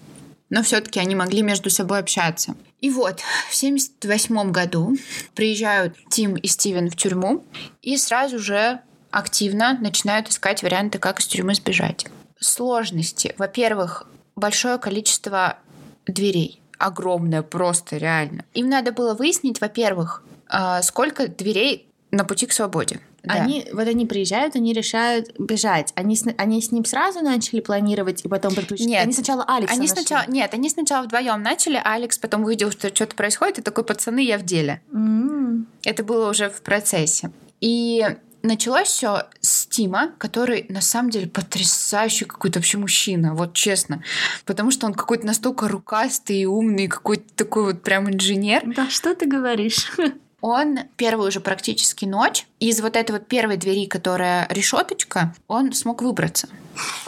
Но 0.50 0.64
все-таки 0.64 1.00
они 1.00 1.16
могли 1.16 1.42
между 1.42 1.70
собой 1.70 2.00
общаться. 2.00 2.56
И 2.80 2.90
вот, 2.90 3.20
в 3.20 3.56
1978 3.56 4.52
году 4.52 4.96
приезжают 5.34 5.96
Тим 6.10 6.36
и 6.36 6.48
Стивен 6.48 6.90
в 6.90 6.96
тюрьму 6.96 7.44
и 7.82 7.98
сразу 7.98 8.40
же 8.40 8.80
активно 9.12 9.78
начинают 9.80 10.30
искать 10.30 10.62
варианты, 10.62 11.00
как 11.00 11.20
из 11.20 11.28
тюрьмы 11.28 11.56
сбежать. 11.56 12.06
Сложности. 12.40 13.34
Во-первых, 13.38 14.08
большое 14.36 14.78
количество 14.78 15.58
дверей. 16.06 16.62
Огромное, 16.78 17.42
просто 17.42 17.98
реально. 17.98 18.46
Им 18.54 18.70
надо 18.70 18.92
было 18.92 19.14
выяснить, 19.14 19.62
во-первых, 19.62 20.24
а, 20.48 20.82
сколько 20.82 21.28
дверей 21.28 21.90
на 22.12 22.26
пути 22.26 22.46
к 22.46 22.54
свободе. 22.54 23.00
Да. 23.24 23.34
Они, 23.34 23.68
вот 23.74 23.88
они 23.88 24.06
приезжают, 24.06 24.56
они 24.56 24.72
решают 24.74 25.38
бежать. 25.40 25.92
Они 25.96 26.16
с, 26.16 26.26
они 26.38 26.62
с 26.62 26.72
ним 26.72 26.86
сразу 26.86 27.22
начали 27.22 27.60
планировать 27.60 28.24
и 28.24 28.28
потом 28.28 28.54
приключиться? 28.54 28.88
Нет. 28.88 29.04
Они 29.04 29.14
сначала 29.14 29.44
Алекса 29.48 29.74
они 29.74 29.88
нашли. 29.88 29.96
сначала 29.96 30.30
Нет, 30.30 30.54
они 30.54 30.70
сначала 30.70 31.04
вдвоем 31.06 31.42
начали, 31.42 31.82
а 31.84 31.94
Алекс 31.94 32.18
потом 32.20 32.44
увидел, 32.44 32.72
что 32.72 32.94
что-то 32.94 33.16
происходит, 33.16 33.60
и 33.60 33.62
такой, 33.62 33.84
пацаны, 33.84 34.24
я 34.24 34.38
в 34.38 34.44
деле. 34.44 34.82
Mm. 34.92 35.66
Это 35.84 36.04
было 36.04 36.30
уже 36.30 36.50
в 36.50 36.62
процессе. 36.62 37.32
И 37.62 38.06
началось 38.46 38.88
все 38.88 39.28
с 39.42 39.68
Тима, 39.68 40.12
который 40.18 40.66
на 40.70 40.82
самом 40.82 41.10
деле 41.10 41.28
потрясающий 41.28 42.26
какой-то 42.26 42.60
вообще 42.60 42.78
мужчина, 42.78 43.34
вот 43.34 43.54
честно. 43.54 44.04
Потому 44.46 44.72
что 44.72 44.88
он 44.88 44.94
какой-то 44.94 45.26
настолько 45.26 45.68
рукастый 45.68 46.38
и 46.38 46.46
умный, 46.46 46.88
какой-то 46.88 47.26
такой 47.36 47.66
вот 47.66 47.84
прям 47.84 48.10
инженер. 48.10 48.64
Да, 48.66 48.90
что 48.90 49.16
ты 49.16 49.26
говоришь? 49.26 49.92
Он 50.48 50.78
первую 50.96 51.30
уже 51.30 51.40
практически 51.40 52.06
ночь 52.06 52.46
из 52.60 52.80
вот 52.80 52.96
этой 52.96 53.14
вот 53.14 53.28
первой 53.28 53.58
двери, 53.58 53.88
которая 53.88 54.48
решеточка, 54.52 55.34
он 55.48 55.74
смог 55.74 56.04
выбраться. 56.04 56.50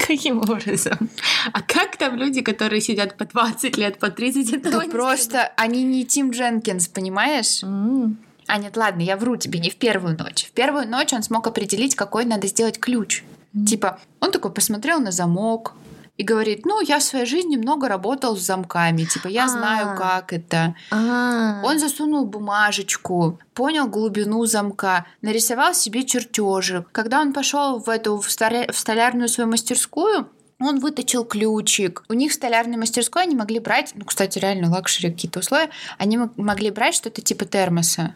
Каким 0.08 0.40
образом? 0.40 1.10
А 1.54 1.62
как 1.62 1.98
там 1.98 2.16
люди, 2.16 2.42
которые 2.42 2.82
сидят 2.82 3.16
по 3.16 3.26
20 3.26 3.78
лет, 3.78 4.00
по 4.00 4.10
30 4.10 4.52
лет? 4.52 4.62
Да 4.64 4.80
просто 4.90 5.52
они 5.56 5.84
не 5.84 6.04
Тим 6.04 6.32
Дженкинс, 6.32 6.88
понимаешь? 6.88 7.62
Mm. 7.62 8.16
А 8.48 8.58
нет, 8.58 8.78
ладно, 8.78 9.02
я 9.02 9.18
вру 9.18 9.36
тебе, 9.38 9.60
не 9.60 9.70
в 9.70 9.76
первую 9.76 10.18
ночь. 10.18 10.46
В 10.46 10.52
первую 10.52 10.88
ночь 10.88 11.14
он 11.14 11.22
смог 11.22 11.48
определить, 11.48 11.96
какой 11.96 12.26
надо 12.26 12.48
сделать 12.48 12.80
ключ. 12.80 13.24
Mm. 13.54 13.66
Типа, 13.66 14.00
он 14.20 14.32
такой 14.32 14.52
посмотрел 14.52 15.00
на 15.00 15.12
замок 15.12 15.74
и 16.18 16.24
говорит, 16.24 16.66
ну, 16.66 16.82
я 16.82 17.00
в 17.00 17.04
своей 17.04 17.26
жизни 17.26 17.58
много 17.58 17.88
работал 17.88 18.36
с 18.36 18.42
замками, 18.42 19.04
типа, 19.04 19.28
я 19.28 19.48
знаю, 19.48 19.92
А. 19.92 19.96
как 19.96 20.34
это. 20.34 20.76
А. 20.90 21.62
Он 21.64 21.78
засунул 21.78 22.26
бумажечку, 22.26 23.40
понял 23.54 23.88
глубину 23.88 24.46
замка, 24.46 25.06
нарисовал 25.22 25.74
себе 25.74 26.04
чертежик. 26.06 26.90
Когда 26.92 27.22
он 27.22 27.34
пошел 27.34 27.80
в 27.80 27.90
эту 27.90 28.18
в, 28.18 28.28
столя- 28.30 28.72
в 28.72 28.78
столярную 28.78 29.30
свою 29.30 29.50
мастерскую, 29.50 30.28
он 30.60 30.80
выточил 30.80 31.24
ключик. 31.24 32.04
У 32.10 32.14
них 32.14 32.32
в 32.32 32.36
столярной 32.36 32.78
мастерской 32.78 33.24
они 33.24 33.36
могли 33.36 33.60
брать, 33.60 33.92
ну, 33.94 34.06
кстати, 34.06 34.40
реально 34.40 34.72
luxury 34.72 35.12
какие-то 35.12 35.40
условия, 35.40 35.70
они 36.00 36.18
могли 36.36 36.72
брать 36.72 36.96
что-то 36.96 37.22
типа 37.22 37.46
термоса. 37.46 38.16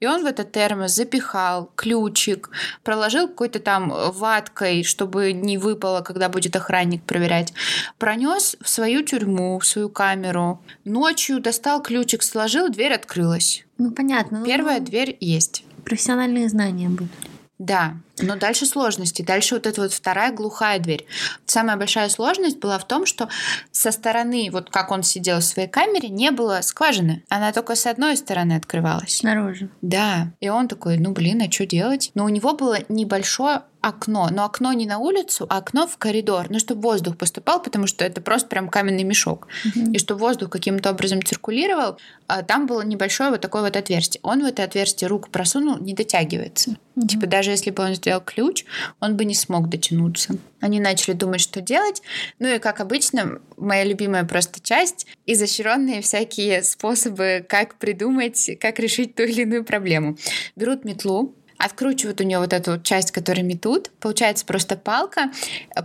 И 0.00 0.06
он 0.06 0.22
в 0.22 0.26
этот 0.26 0.50
термос 0.50 0.94
запихал 0.94 1.70
ключик, 1.76 2.50
проложил 2.82 3.28
какой-то 3.28 3.60
там 3.60 3.92
ваткой, 4.12 4.82
чтобы 4.82 5.32
не 5.32 5.58
выпало, 5.58 6.00
когда 6.00 6.28
будет 6.28 6.56
охранник 6.56 7.02
проверять. 7.02 7.52
Пронес 7.98 8.56
в 8.60 8.68
свою 8.68 9.04
тюрьму, 9.04 9.58
в 9.58 9.66
свою 9.66 9.90
камеру. 9.90 10.62
Ночью 10.84 11.40
достал 11.40 11.82
ключик, 11.82 12.22
сложил, 12.22 12.70
дверь 12.70 12.94
открылась. 12.94 13.64
Ну, 13.78 13.90
понятно. 13.92 14.40
ну, 14.40 14.46
Первая 14.46 14.80
дверь 14.80 15.16
есть. 15.20 15.64
Профессиональные 15.84 16.48
знания 16.48 16.88
были. 16.88 17.10
Да, 17.58 17.94
но 18.22 18.36
дальше 18.36 18.66
сложности. 18.66 19.22
Дальше 19.22 19.54
вот 19.54 19.66
эта 19.66 19.82
вот 19.82 19.92
вторая 19.92 20.32
глухая 20.32 20.78
дверь. 20.78 21.06
Самая 21.46 21.76
большая 21.76 22.08
сложность 22.08 22.58
была 22.58 22.78
в 22.78 22.86
том, 22.86 23.06
что 23.06 23.28
со 23.72 23.90
стороны, 23.90 24.48
вот 24.52 24.70
как 24.70 24.90
он 24.90 25.02
сидел 25.02 25.38
в 25.38 25.44
своей 25.44 25.68
камере, 25.68 26.08
не 26.08 26.30
было 26.30 26.60
скважины. 26.62 27.24
Она 27.28 27.52
только 27.52 27.74
с 27.74 27.86
одной 27.86 28.16
стороны 28.16 28.54
открывалась. 28.54 29.18
Снаружи. 29.18 29.70
Да. 29.82 30.32
И 30.40 30.48
он 30.48 30.68
такой, 30.68 30.98
ну 30.98 31.12
блин, 31.12 31.42
а 31.42 31.50
что 31.50 31.66
делать? 31.66 32.10
Но 32.14 32.24
у 32.24 32.28
него 32.28 32.54
было 32.54 32.78
небольшое 32.88 33.62
окно. 33.80 34.28
Но 34.30 34.44
окно 34.44 34.72
не 34.72 34.86
на 34.86 34.98
улицу, 34.98 35.46
а 35.48 35.58
окно 35.58 35.86
в 35.86 35.96
коридор. 35.96 36.46
Ну, 36.50 36.58
чтобы 36.58 36.82
воздух 36.82 37.16
поступал, 37.16 37.62
потому 37.62 37.86
что 37.86 38.04
это 38.04 38.20
просто 38.20 38.48
прям 38.48 38.68
каменный 38.68 39.04
мешок. 39.04 39.48
И 39.74 39.98
чтобы 39.98 40.20
воздух 40.20 40.50
каким-то 40.50 40.90
образом 40.90 41.22
циркулировал, 41.22 41.98
а 42.26 42.42
там 42.42 42.66
было 42.66 42.82
небольшое 42.82 43.30
вот 43.30 43.40
такое 43.40 43.62
вот 43.62 43.76
отверстие. 43.76 44.20
Он 44.22 44.42
в 44.42 44.44
это 44.44 44.62
отверстие 44.62 45.08
руку 45.08 45.30
просунул, 45.30 45.78
не 45.78 45.94
дотягивается. 45.94 46.76
Типа 47.08 47.26
даже 47.26 47.50
если 47.50 47.70
бы 47.70 47.82
он 47.82 47.94
сделал 48.10 48.22
ключ, 48.24 48.64
он 48.98 49.16
бы 49.16 49.24
не 49.24 49.34
смог 49.34 49.68
дотянуться. 49.68 50.34
Они 50.60 50.80
начали 50.80 51.14
думать, 51.14 51.40
что 51.40 51.60
делать. 51.60 52.02
Ну 52.38 52.48
и 52.48 52.58
как 52.58 52.80
обычно, 52.80 53.40
моя 53.56 53.84
любимая 53.84 54.24
просто 54.24 54.60
часть— 54.60 55.06
изощренные 55.26 56.02
всякие 56.02 56.62
способы, 56.64 57.44
как 57.48 57.76
придумать, 57.76 58.50
как 58.60 58.80
решить 58.80 59.14
ту 59.14 59.22
или 59.22 59.42
иную 59.42 59.64
проблему. 59.64 60.18
Берут 60.56 60.84
метлу, 60.84 61.34
откручивают 61.60 62.20
у 62.20 62.24
нее 62.24 62.38
вот 62.38 62.52
эту 62.52 62.72
вот 62.72 62.82
часть, 62.82 63.10
которая 63.10 63.44
метут, 63.44 63.90
получается 64.00 64.46
просто 64.46 64.76
палка, 64.76 65.30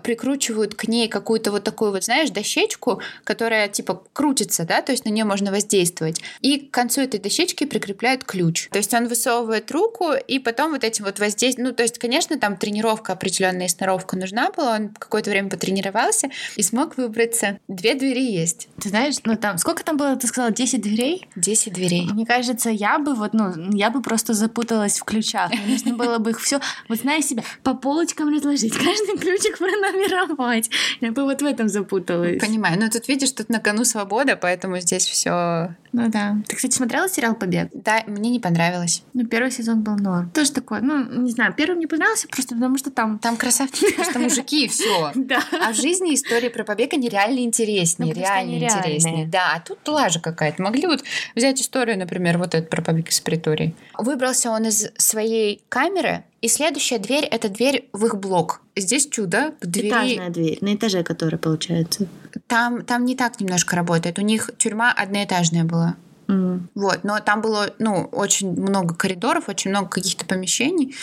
прикручивают 0.04 0.76
к 0.76 0.88
ней 0.88 1.08
какую-то 1.08 1.52
вот 1.52 1.64
такую 1.64 1.92
вот, 1.92 2.04
знаешь, 2.04 2.30
дощечку, 2.30 3.02
которая 3.24 3.68
типа 3.68 4.04
крутится, 4.14 4.66
да, 4.66 4.82
то 4.82 4.92
есть 4.92 5.06
на 5.06 5.10
нее 5.10 5.26
можно 5.26 5.52
воздействовать. 5.52 6.22
И 6.42 6.58
к 6.60 6.72
концу 6.72 7.02
этой 7.02 7.20
дощечки 7.20 7.66
прикрепляют 7.66 8.24
ключ. 8.24 8.70
То 8.70 8.78
есть 8.78 8.94
он 8.94 9.08
высовывает 9.08 9.72
руку, 9.72 10.14
и 10.14 10.40
потом 10.40 10.72
вот 10.72 10.84
этим 10.84 11.06
вот 11.06 11.20
воздействием, 11.20 11.70
ну, 11.70 11.74
то 11.74 11.84
есть, 11.84 12.00
конечно, 12.00 12.40
там 12.40 12.58
тренировка 12.58 13.14
определенная, 13.14 13.66
и 13.66 13.70
сноровка 13.70 14.18
нужна 14.18 14.52
была, 14.52 14.76
он 14.76 14.90
какое-то 14.90 15.30
время 15.30 15.50
потренировался 15.50 16.30
и 16.56 16.64
смог 16.64 16.98
выбраться. 16.98 17.60
Две 17.68 17.96
двери 17.96 18.32
есть. 18.32 18.70
Ты 18.82 18.90
знаешь, 18.90 19.16
ну 19.26 19.36
там, 19.36 19.58
сколько 19.58 19.84
там 19.84 19.98
было, 19.98 20.16
ты 20.16 20.28
сказала, 20.28 20.52
10 20.52 20.82
дверей? 20.82 21.28
10 21.36 21.74
дверей. 21.74 22.08
Мне 22.12 22.26
кажется, 22.26 22.70
я 22.70 23.00
бы 23.00 23.14
вот, 23.14 23.34
ну, 23.34 23.72
я 23.72 23.90
бы 23.90 24.02
просто 24.02 24.34
запуталась 24.34 25.00
в 25.00 25.04
ключах. 25.04 25.52
Нужно 25.66 25.96
было 25.96 26.18
бы 26.18 26.32
их 26.32 26.40
все, 26.40 26.60
вот 26.88 27.00
зная 27.00 27.22
себя, 27.22 27.44
по 27.64 27.74
полочкам 27.74 28.34
разложить, 28.34 28.74
каждый 28.74 29.18
ключик 29.18 29.58
пронумеровать. 29.58 30.70
Я 31.02 31.12
бы 31.12 31.24
вот 31.24 31.42
в 31.42 31.46
этом 31.46 31.70
запуталась. 31.70 32.40
Понимаю. 32.40 32.80
Но 32.80 32.90
тут 32.90 33.08
видишь, 33.08 33.32
тут 33.32 33.50
на 33.50 33.60
кону 33.60 33.86
свобода, 33.86 34.36
поэтому 34.36 34.80
здесь 34.80 35.06
все. 35.06 35.76
Ну 35.92 36.10
да. 36.10 36.36
Ты, 36.48 36.56
кстати, 36.58 36.76
смотрела 36.76 37.08
сериал 37.08 37.36
«Побег»? 37.36 37.70
Да, 37.74 38.04
мне 38.06 38.30
не 38.30 38.40
понравилось. 38.40 39.04
Ну, 39.14 39.26
первый 39.26 39.50
сезон 39.52 39.82
был 39.82 39.96
норм. 39.96 40.30
Тоже 40.32 40.52
такой, 40.52 40.82
ну, 40.82 41.06
не 41.22 41.32
знаю, 41.32 41.54
первый 41.54 41.76
мне 41.76 41.88
понравился 41.88 42.28
просто 42.28 42.54
потому, 42.56 42.78
что 42.78 42.92
там... 42.92 43.18
Там 43.20 43.38
красавчики, 43.38 43.94
просто 43.94 44.20
мужики 44.20 44.66
и 44.66 44.68
все. 44.68 45.12
Да. 45.26 45.42
А 45.66 45.72
в 45.72 45.76
жизни 45.76 46.14
истории 46.14 46.50
про 46.50 46.64
побег 46.64 46.94
они 46.94 47.10
реально 47.10 47.40
интереснее, 47.40 48.14
Ну, 48.14 48.22
потому 48.22 48.26
что 48.26 48.36
реально 48.36 48.66
интереснее. 48.66 49.28
Да, 49.28 49.54
а 49.56 49.60
тут 49.60 49.80
лажа 49.88 50.20
какая-то. 50.20 50.62
Могли 50.62 50.86
вот 50.86 51.04
взять 51.36 51.62
историю, 51.62 51.98
например, 51.98 52.38
вот 52.38 52.54
эту 52.54 52.68
про 52.68 52.82
побег 52.82 53.10
из 53.10 53.20
притории. 53.22 53.74
Выбрался 53.98 54.52
он 54.52 54.66
из 54.66 54.90
своей 54.98 55.55
камеры, 55.70 56.24
и 56.42 56.48
следующая 56.48 56.98
дверь— 57.00 57.26
это 57.32 57.50
дверь 57.50 57.90
в 57.94 58.06
их 58.06 58.16
блок. 58.18 58.62
Здесь 58.76 59.08
чудо, 59.08 59.54
к 59.60 59.66
двери... 59.66 59.90
Этажная 59.90 60.30
дверь, 60.30 60.58
на 60.62 60.76
этаже 60.76 61.04
которая 61.04 61.38
получается. 61.40 62.08
Там, 62.48 62.84
там 62.84 63.06
не 63.06 63.16
так 63.16 63.40
немножко 63.40 63.76
работает. 63.76 64.20
У 64.20 64.22
них 64.22 64.50
тюрьма 64.58 64.92
одноэтажная 64.92 65.64
была. 65.64 65.96
М. 66.28 66.70
Вот, 66.74 67.04
но 67.04 67.20
там 67.20 67.42
было, 67.42 67.74
ну, 67.78 68.10
очень 68.12 68.50
много 68.52 68.96
коридоров, 68.96 69.48
очень 69.48 69.70
много 69.70 69.90
каких-то 69.90 70.26
помещений. 70.26 70.96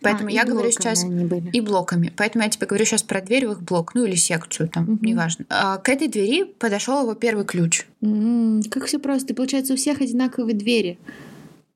Поэтому 0.00 0.28
А, 0.28 0.32
я 0.32 0.44
говорю 0.44 0.70
сейчас 0.70 1.04
и 1.04 1.60
блоками. 1.60 2.10
Поэтому 2.16 2.42
я 2.44 2.50
тебе 2.50 2.66
говорю 2.66 2.84
сейчас 2.86 3.02
про 3.02 3.20
дверь 3.20 3.46
в 3.46 3.52
их 3.52 3.60
блок, 3.62 3.94
ну 3.94 4.04
или 4.06 4.14
секцию 4.16 4.68
там, 4.70 4.84
Мгм. 4.84 4.98
неважно. 5.02 5.44
А, 5.50 5.76
к 5.76 5.88
этой 5.90 6.08
двери 6.08 6.44
подошел 6.44 7.02
его 7.02 7.14
первый 7.14 7.44
ключ. 7.44 7.84
М, 8.00 8.62
Как 8.70 8.86
все 8.86 8.98
просто. 8.98 9.34
Получается, 9.34 9.74
у 9.74 9.76
всех 9.76 10.00
одинаковые 10.00 10.54
двери. 10.56 10.98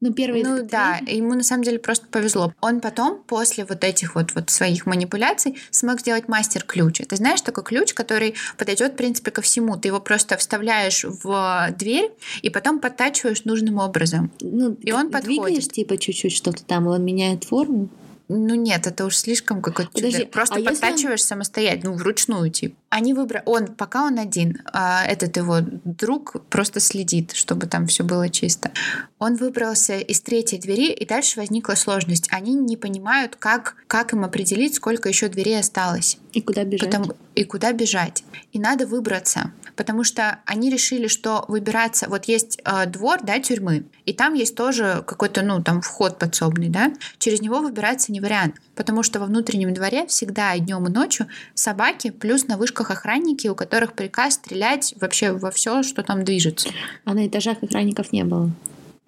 Ну, 0.06 0.12
первый 0.12 0.42
ну 0.44 0.62
да, 0.62 1.00
ему 1.06 1.34
на 1.34 1.42
самом 1.42 1.64
деле 1.64 1.78
просто 1.78 2.06
повезло. 2.06 2.54
Он 2.60 2.80
потом, 2.80 3.22
после 3.26 3.64
вот 3.64 3.82
этих 3.82 4.14
вот, 4.14 4.34
вот 4.34 4.50
своих 4.50 4.86
манипуляций, 4.86 5.56
смог 5.70 6.00
сделать 6.00 6.28
мастер-ключ. 6.28 7.00
Ты 7.08 7.16
знаешь 7.16 7.40
такой 7.40 7.64
ключ, 7.64 7.92
который 7.92 8.34
подойдет, 8.56 8.92
в 8.92 8.96
принципе, 8.96 9.30
ко 9.30 9.42
всему. 9.42 9.76
Ты 9.76 9.88
его 9.88 10.00
просто 10.00 10.36
вставляешь 10.36 11.04
в 11.04 11.75
дверь 11.78 12.12
и 12.42 12.50
потом 12.50 12.78
подтачиваешь 12.78 13.44
нужным 13.44 13.78
образом. 13.78 14.30
Ну, 14.40 14.76
И 14.82 14.92
он 14.92 15.10
двигаешь, 15.10 15.36
подходит. 15.36 15.72
типа, 15.72 15.98
чуть-чуть 15.98 16.32
что-то 16.32 16.64
там, 16.64 16.86
и 16.86 16.88
он 16.88 17.04
меняет 17.04 17.44
форму. 17.44 17.88
Ну 18.28 18.54
нет, 18.54 18.87
это 18.87 19.04
уж 19.04 19.16
слишком 19.16 19.62
какой-то 19.62 19.90
Подожди, 19.92 20.18
чудо. 20.18 20.30
Просто 20.30 20.56
а 20.56 20.59
если 20.59 20.73
подтачиваешь 20.73 21.23
самостоятельно, 21.23 21.90
ну, 21.90 21.97
вручную, 21.97 22.50
типа. 22.50 22.75
Они 22.88 23.14
выбрали... 23.14 23.42
Он, 23.47 23.66
пока 23.66 24.04
он 24.04 24.18
один, 24.18 24.62
а 24.73 25.04
этот 25.04 25.37
его 25.37 25.59
друг 25.61 26.37
просто 26.49 26.80
следит, 26.80 27.33
чтобы 27.33 27.66
там 27.66 27.87
все 27.87 28.02
было 28.02 28.28
чисто. 28.28 28.73
Он 29.18 29.37
выбрался 29.37 29.99
из 29.99 30.21
третьей 30.21 30.59
двери, 30.59 30.90
и 30.90 31.06
дальше 31.06 31.38
возникла 31.38 31.75
сложность. 31.75 32.26
Они 32.30 32.54
не 32.54 32.76
понимают, 32.76 33.37
как, 33.37 33.76
как 33.87 34.12
им 34.12 34.25
определить, 34.25 34.75
сколько 34.75 35.09
еще 35.09 35.28
дверей 35.28 35.61
осталось. 35.61 36.18
И 36.33 36.40
куда 36.40 36.64
бежать. 36.64 36.90
Потому, 36.90 37.12
и 37.35 37.45
куда 37.45 37.73
бежать. 37.73 38.25
И 38.52 38.59
надо 38.59 38.87
выбраться. 38.87 39.52
Потому 39.76 40.04
что 40.04 40.40
они 40.47 40.71
решили, 40.71 41.06
что 41.06 41.45
выбираться... 41.49 42.09
Вот 42.09 42.25
есть 42.25 42.59
э, 42.64 42.87
двор, 42.87 43.21
да, 43.23 43.38
тюрьмы. 43.38 43.85
И 44.06 44.12
там 44.12 44.35
есть 44.35 44.56
тоже 44.56 45.04
какой-то, 45.06 45.42
ну, 45.42 45.62
там 45.62 45.83
вход 45.83 46.18
подсобный, 46.18 46.68
да. 46.68 46.92
Через 47.18 47.40
него 47.40 47.61
выбираться 47.61 48.11
не 48.11 48.21
вариант. 48.21 48.56
Потому 48.75 49.02
что 49.02 49.21
во 49.21 49.26
внутреннем 49.26 49.73
дворе 49.75 50.06
всегда 50.06 50.54
и 50.54 50.61
днем 50.61 50.87
и 50.87 50.90
ночью 50.90 51.26
собаки, 51.54 52.11
плюс 52.11 52.47
на 52.47 52.56
вышках 52.56 52.90
охранники, 52.90 53.49
у 53.49 53.54
которых 53.54 53.92
приказ 53.92 54.35
стрелять 54.35 54.95
вообще 55.00 55.33
во 55.33 55.50
все, 55.50 55.83
что 55.83 56.02
там 56.02 56.25
движется. 56.25 56.71
А 57.04 57.14
на 57.14 57.26
этажах 57.26 57.62
охранников 57.62 58.12
не 58.12 58.25
было? 58.25 58.50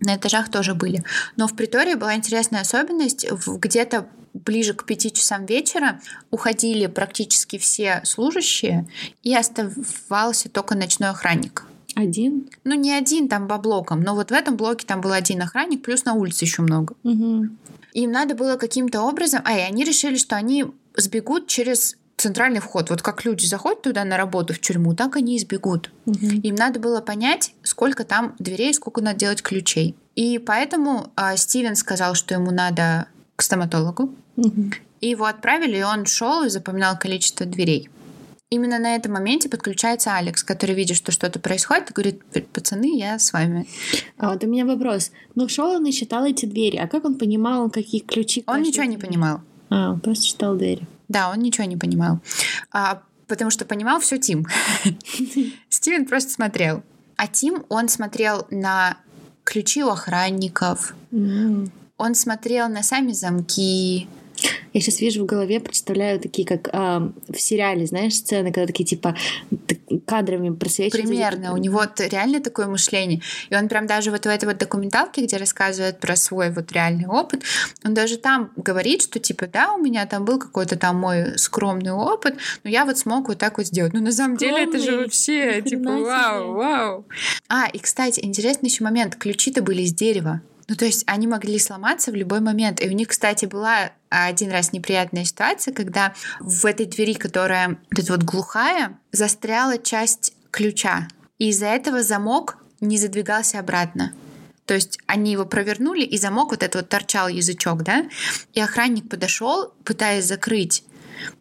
На 0.00 0.16
этажах 0.16 0.50
тоже 0.50 0.74
были. 0.74 1.02
Но 1.36 1.48
в 1.48 1.54
притории 1.54 1.94
была 1.94 2.14
интересная 2.14 2.60
особенность. 2.60 3.26
Где-то 3.46 4.08
ближе 4.32 4.74
к 4.74 4.84
пяти 4.84 5.12
часам 5.12 5.46
вечера 5.46 6.00
уходили 6.30 6.86
практически 6.86 7.58
все 7.58 8.00
служащие, 8.04 8.88
и 9.22 9.34
оставался 9.34 10.48
только 10.48 10.74
ночной 10.74 11.10
охранник. 11.10 11.64
Один? 11.94 12.48
Ну, 12.64 12.74
не 12.74 12.92
один, 12.92 13.28
там 13.28 13.48
по 13.48 13.58
блокам. 13.58 14.00
Но 14.02 14.14
вот 14.14 14.30
в 14.30 14.34
этом 14.34 14.56
блоке 14.56 14.86
там 14.86 15.00
был 15.00 15.12
один 15.12 15.42
охранник, 15.42 15.82
плюс 15.82 16.04
на 16.04 16.14
улице 16.14 16.44
еще 16.44 16.62
много. 16.62 16.94
Угу. 17.02 17.48
Им 17.94 18.12
надо 18.12 18.34
было 18.34 18.56
каким-то 18.56 19.02
образом... 19.02 19.42
А, 19.44 19.58
и 19.58 19.62
они 19.62 19.82
решили, 19.84 20.16
что 20.16 20.36
они 20.36 20.66
сбегут 20.94 21.48
через 21.48 21.96
центральный 22.18 22.60
вход. 22.60 22.90
Вот 22.90 23.00
как 23.00 23.24
люди 23.24 23.46
заходят 23.46 23.82
туда 23.82 24.04
на 24.04 24.16
работу, 24.16 24.52
в 24.52 24.60
тюрьму, 24.60 24.94
так 24.94 25.16
они 25.16 25.36
и 25.36 25.38
сбегут. 25.38 25.90
Угу. 26.06 26.26
Им 26.42 26.54
надо 26.54 26.80
было 26.80 27.00
понять, 27.00 27.52
сколько 27.62 28.04
там 28.04 28.34
дверей, 28.38 28.74
сколько 28.74 29.00
надо 29.00 29.18
делать 29.18 29.42
ключей. 29.42 29.94
И 30.14 30.38
поэтому 30.38 31.12
э, 31.16 31.36
Стивен 31.36 31.76
сказал, 31.76 32.14
что 32.14 32.34
ему 32.34 32.50
надо 32.50 33.06
к 33.36 33.42
стоматологу. 33.42 34.14
Угу. 34.36 34.72
И 35.00 35.08
его 35.08 35.26
отправили, 35.26 35.78
и 35.78 35.82
он 35.82 36.06
шел 36.06 36.44
и 36.44 36.48
запоминал 36.48 36.98
количество 36.98 37.46
дверей. 37.46 37.88
Именно 38.50 38.78
на 38.78 38.96
этом 38.96 39.12
моменте 39.12 39.50
подключается 39.50 40.16
Алекс, 40.16 40.42
который 40.42 40.74
видит, 40.74 40.96
что 40.96 41.12
что-то 41.12 41.38
происходит, 41.38 41.90
и 41.90 41.92
говорит, 41.92 42.22
пацаны, 42.52 42.98
я 42.98 43.18
с 43.18 43.32
вами. 43.34 43.68
А 44.16 44.32
вот 44.32 44.42
у 44.42 44.46
меня 44.46 44.64
вопрос. 44.64 45.12
Ну, 45.34 45.48
шел 45.48 45.68
он 45.68 45.84
и 45.84 45.92
считал 45.92 46.24
эти 46.24 46.46
двери, 46.46 46.78
а 46.78 46.88
как 46.88 47.04
он 47.04 47.16
понимал, 47.16 47.70
какие 47.70 48.00
ключи? 48.00 48.44
Он 48.46 48.62
ничего 48.62 48.84
не 48.84 48.96
понимал. 48.96 49.42
А, 49.68 49.92
он 49.92 50.00
просто 50.00 50.24
считал 50.24 50.56
двери. 50.56 50.86
Да, 51.08 51.30
он 51.30 51.38
ничего 51.38 51.64
не 51.66 51.76
понимал. 51.76 52.20
А, 52.70 53.02
потому 53.26 53.50
что 53.50 53.64
понимал 53.64 54.00
все 54.00 54.18
Тим. 54.18 54.46
Стивен 55.68 56.06
просто 56.06 56.30
смотрел. 56.30 56.82
А 57.16 57.26
Тим, 57.26 57.64
он 57.68 57.88
смотрел 57.88 58.46
на 58.50 58.98
ключи 59.44 59.82
у 59.82 59.88
охранников, 59.88 60.94
он 61.10 62.14
смотрел 62.14 62.68
на 62.68 62.82
сами 62.82 63.12
замки. 63.12 64.08
Я 64.72 64.80
сейчас 64.80 65.00
вижу 65.00 65.22
в 65.22 65.26
голове, 65.26 65.60
представляю 65.60 66.20
такие, 66.20 66.46
как 66.46 66.68
а, 66.72 67.10
в 67.28 67.40
сериале, 67.40 67.86
знаешь, 67.86 68.14
сцены, 68.14 68.52
когда 68.52 68.66
такие 68.66 68.84
типа 68.84 69.16
кадрами 70.06 70.50
просвечиваются. 70.50 71.08
Примерно. 71.08 71.54
У 71.54 71.56
него 71.56 71.82
реально 71.98 72.40
такое 72.40 72.66
мышление. 72.66 73.22
И 73.50 73.56
он 73.56 73.68
прям 73.68 73.86
даже 73.86 74.10
вот 74.10 74.24
в 74.24 74.28
этой 74.28 74.44
вот 74.44 74.58
документалке, 74.58 75.22
где 75.24 75.36
рассказывает 75.36 76.00
про 76.00 76.16
свой 76.16 76.50
вот 76.50 76.72
реальный 76.72 77.06
опыт, 77.06 77.42
он 77.84 77.94
даже 77.94 78.18
там 78.18 78.50
говорит, 78.56 79.02
что 79.02 79.18
типа, 79.18 79.46
да, 79.46 79.72
у 79.72 79.78
меня 79.78 80.06
там 80.06 80.24
был 80.24 80.38
какой-то 80.38 80.76
там 80.76 80.96
мой 80.96 81.38
скромный 81.38 81.92
опыт, 81.92 82.36
но 82.64 82.70
я 82.70 82.84
вот 82.84 82.98
смог 82.98 83.28
вот 83.28 83.38
так 83.38 83.58
вот 83.58 83.66
сделать. 83.66 83.92
Ну, 83.92 84.00
на 84.00 84.12
самом 84.12 84.36
деле, 84.36 84.64
это 84.64 84.78
же 84.78 84.84
Скромный? 84.84 85.04
вообще, 85.04 85.62
типа, 85.62 85.90
вау, 85.90 86.52
вау. 86.52 87.06
А, 87.48 87.68
и, 87.68 87.78
кстати, 87.78 88.20
интересный 88.22 88.68
еще 88.68 88.84
момент. 88.84 89.16
Ключи-то 89.16 89.62
были 89.62 89.82
из 89.82 89.92
дерева. 89.92 90.42
Ну, 90.68 90.76
то 90.76 90.84
есть 90.84 91.02
они 91.06 91.26
могли 91.26 91.58
сломаться 91.58 92.12
в 92.12 92.14
любой 92.14 92.40
момент. 92.40 92.82
И 92.82 92.88
у 92.88 92.92
них, 92.92 93.08
кстати, 93.08 93.46
была 93.46 93.90
один 94.10 94.50
раз 94.50 94.72
неприятная 94.72 95.24
ситуация, 95.24 95.72
когда 95.72 96.14
в 96.40 96.66
этой 96.66 96.84
двери, 96.84 97.14
которая 97.14 97.78
вот 97.90 97.98
эта 97.98 98.12
вот 98.12 98.22
глухая, 98.22 98.98
застряла 99.10 99.78
часть 99.78 100.34
ключа. 100.50 101.08
И 101.38 101.48
из-за 101.48 101.66
этого 101.66 102.02
замок 102.02 102.58
не 102.80 102.98
задвигался 102.98 103.58
обратно. 103.58 104.12
То 104.66 104.74
есть 104.74 104.98
они 105.06 105.32
его 105.32 105.46
провернули, 105.46 106.02
и 106.02 106.18
замок 106.18 106.50
вот 106.50 106.62
этот 106.62 106.82
вот 106.82 106.88
торчал 106.90 107.28
язычок, 107.28 107.82
да? 107.82 108.06
И 108.52 108.60
охранник 108.60 109.08
подошел, 109.08 109.72
пытаясь 109.84 110.26
закрыть. 110.26 110.84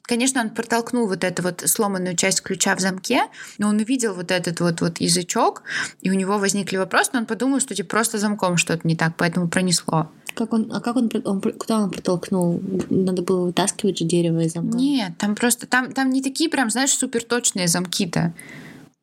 Конечно, 0.04 0.42
он 0.42 0.50
протолкнул 0.50 1.08
вот 1.08 1.24
эту 1.24 1.44
вот 1.44 1.64
сломанную 1.66 2.16
часть 2.16 2.42
ключа 2.42 2.76
в 2.76 2.80
замке, 2.80 3.24
но 3.58 3.70
он 3.70 3.78
увидел 3.78 4.14
вот 4.14 4.32
этот 4.32 4.60
вот, 4.60 4.82
вот 4.82 5.00
язычок, 5.00 5.64
и 6.02 6.10
у 6.10 6.14
него 6.14 6.38
возникли 6.38 6.78
вопросы, 6.78 7.12
но 7.14 7.20
он 7.20 7.26
подумал, 7.26 7.60
что 7.60 7.76
типа 7.76 7.90
просто 7.90 8.18
замком 8.18 8.58
что-то 8.58 8.88
не 8.88 8.96
так, 8.96 9.14
поэтому 9.18 9.48
пронесло. 9.48 10.10
Как 10.36 10.54
он, 10.54 10.72
а 10.72 10.82
как 10.82 10.96
он, 10.96 11.10
он, 11.26 11.42
куда 11.42 11.80
он 11.80 11.90
протолкнул? 11.90 12.62
Надо 12.92 13.24
было 13.24 13.46
вытаскивать 13.46 13.98
же 13.98 14.06
дерево 14.06 14.42
из 14.42 14.54
замка. 14.54 14.78
Нет, 14.78 15.14
там 15.18 15.36
просто, 15.36 15.66
там, 15.66 15.92
там 15.94 16.12
не 16.12 16.22
такие 16.22 16.48
прям, 16.50 16.70
знаешь, 16.70 16.92
суперточные 16.92 17.68
замки-то. 17.68 18.34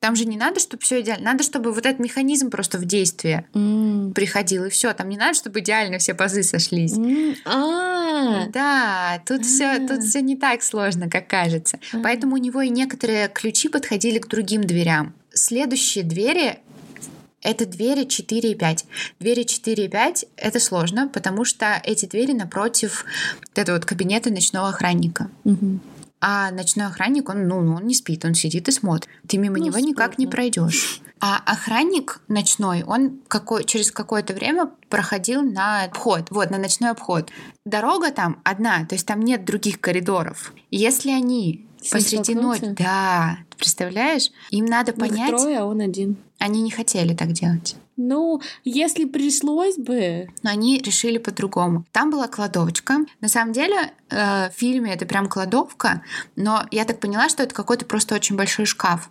Там 0.05 0.17
же 0.17 0.27
не 0.27 0.37
надо, 0.37 0.61
чтобы 0.61 0.83
все 0.83 1.01
идеально. 1.01 1.33
Надо, 1.33 1.43
чтобы 1.45 1.73
вот 1.73 1.87
этот 1.87 1.99
механизм 1.99 2.51
просто 2.51 2.77
в 2.77 2.85
действие 2.85 3.47
М. 3.55 4.13
приходил, 4.15 4.67
и 4.67 4.69
все. 4.69 4.93
Там 4.93 5.09
не 5.09 5.17
надо, 5.17 5.33
чтобы 5.33 5.61
идеально 5.61 5.97
все 5.97 6.13
пазы 6.13 6.43
сошлись. 6.43 6.93
М, 6.93 7.35
А, 7.47 8.49
Да, 8.49 9.23
тут 9.27 9.47
все, 9.47 9.79
тут 9.89 10.03
все 10.03 10.21
не 10.21 10.37
так 10.37 10.63
сложно, 10.63 11.09
как 11.09 11.27
кажется. 11.27 11.79
А. 11.95 12.01
Поэтому 12.03 12.35
у 12.35 12.37
него 12.37 12.61
и 12.61 12.69
некоторые 12.69 13.29
ключи 13.29 13.71
подходили 13.71 14.19
к 14.19 14.29
другим 14.29 14.65
дверям. 14.65 15.15
Следующие 15.33 16.05
двери 16.05 16.59
это 17.41 17.65
двери 17.65 18.05
4 18.05 18.51
и 18.51 18.55
5. 18.55 18.85
Двери 19.21 19.45
4 19.45 19.85
и 19.87 19.89
5 19.89 20.27
это 20.37 20.61
сложно, 20.61 21.09
потому 21.09 21.47
что 21.47 21.81
эти 21.83 22.05
двери 22.05 22.33
напротив 22.33 23.07
вот 23.41 23.59
этого 23.59 23.77
вот 23.77 23.87
кабинета 23.87 24.31
ночного 24.31 24.69
охранника. 24.69 25.31
Мгм. 25.45 25.81
А 26.27 26.51
ночной 26.51 26.87
охранник, 26.87 27.29
он, 27.29 27.47
ну, 27.47 27.75
он 27.75 27.87
не 27.87 27.93
спит, 27.93 28.25
он 28.25 28.33
сидит 28.33 28.67
и 28.69 28.73
смотрит. 28.73 29.11
Ты 29.29 29.37
мимо 29.37 29.59
Ну, 29.59 29.67
него 29.67 29.79
никак 29.79 30.17
не 30.17 30.27
пройдешь. 30.27 31.03
А 31.21 31.37
охранник 31.45 32.23
ночной, 32.29 32.83
он 32.83 33.21
какой, 33.29 33.65
через 33.65 33.93
какое-то 33.93 34.33
время 34.33 34.71
проходил 34.89 35.43
на 35.43 35.85
обход, 35.85 36.31
вот, 36.31 36.49
на 36.49 36.57
ночной 36.57 36.93
обход. 36.93 37.29
Дорога 37.67 38.11
там 38.11 38.41
одна, 38.43 38.87
то 38.87 38.95
есть 38.95 39.07
там 39.07 39.21
нет 39.21 39.45
других 39.45 39.83
коридоров. 39.83 40.55
Если 40.71 41.11
они 41.11 41.53
ним 41.53 41.69
посреди 41.91 42.35
ночи, 42.35 42.75
да, 42.79 43.41
представляешь, 43.59 44.31
им 44.49 44.65
надо 44.65 44.93
Их 44.93 44.99
понять, 44.99 45.29
трое, 45.29 45.59
а 45.59 45.67
он 45.67 45.83
один. 45.83 46.17
они 46.39 46.63
не 46.63 46.71
хотели 46.71 47.15
так 47.15 47.33
делать. 47.33 47.77
Ну, 47.97 48.41
если 48.65 49.05
пришлось 49.05 49.77
бы. 49.77 50.29
но 50.43 50.51
они 50.51 50.79
решили 50.79 51.19
по-другому. 51.19 51.85
Там 51.93 52.11
была 52.11 52.29
кладовочка. 52.29 52.99
На 53.21 53.29
самом 53.29 53.53
деле 53.53 53.93
э, 54.11 54.51
в 54.51 54.53
фильме 54.55 54.93
это 54.93 55.07
прям 55.07 55.29
кладовка, 55.29 56.03
но 56.37 56.67
я 56.71 56.85
так 56.85 57.01
поняла, 57.01 57.29
что 57.29 57.43
это 57.43 57.55
какой-то 57.55 57.85
просто 57.85 58.15
очень 58.15 58.37
большой 58.37 58.67
шкаф. 58.67 59.09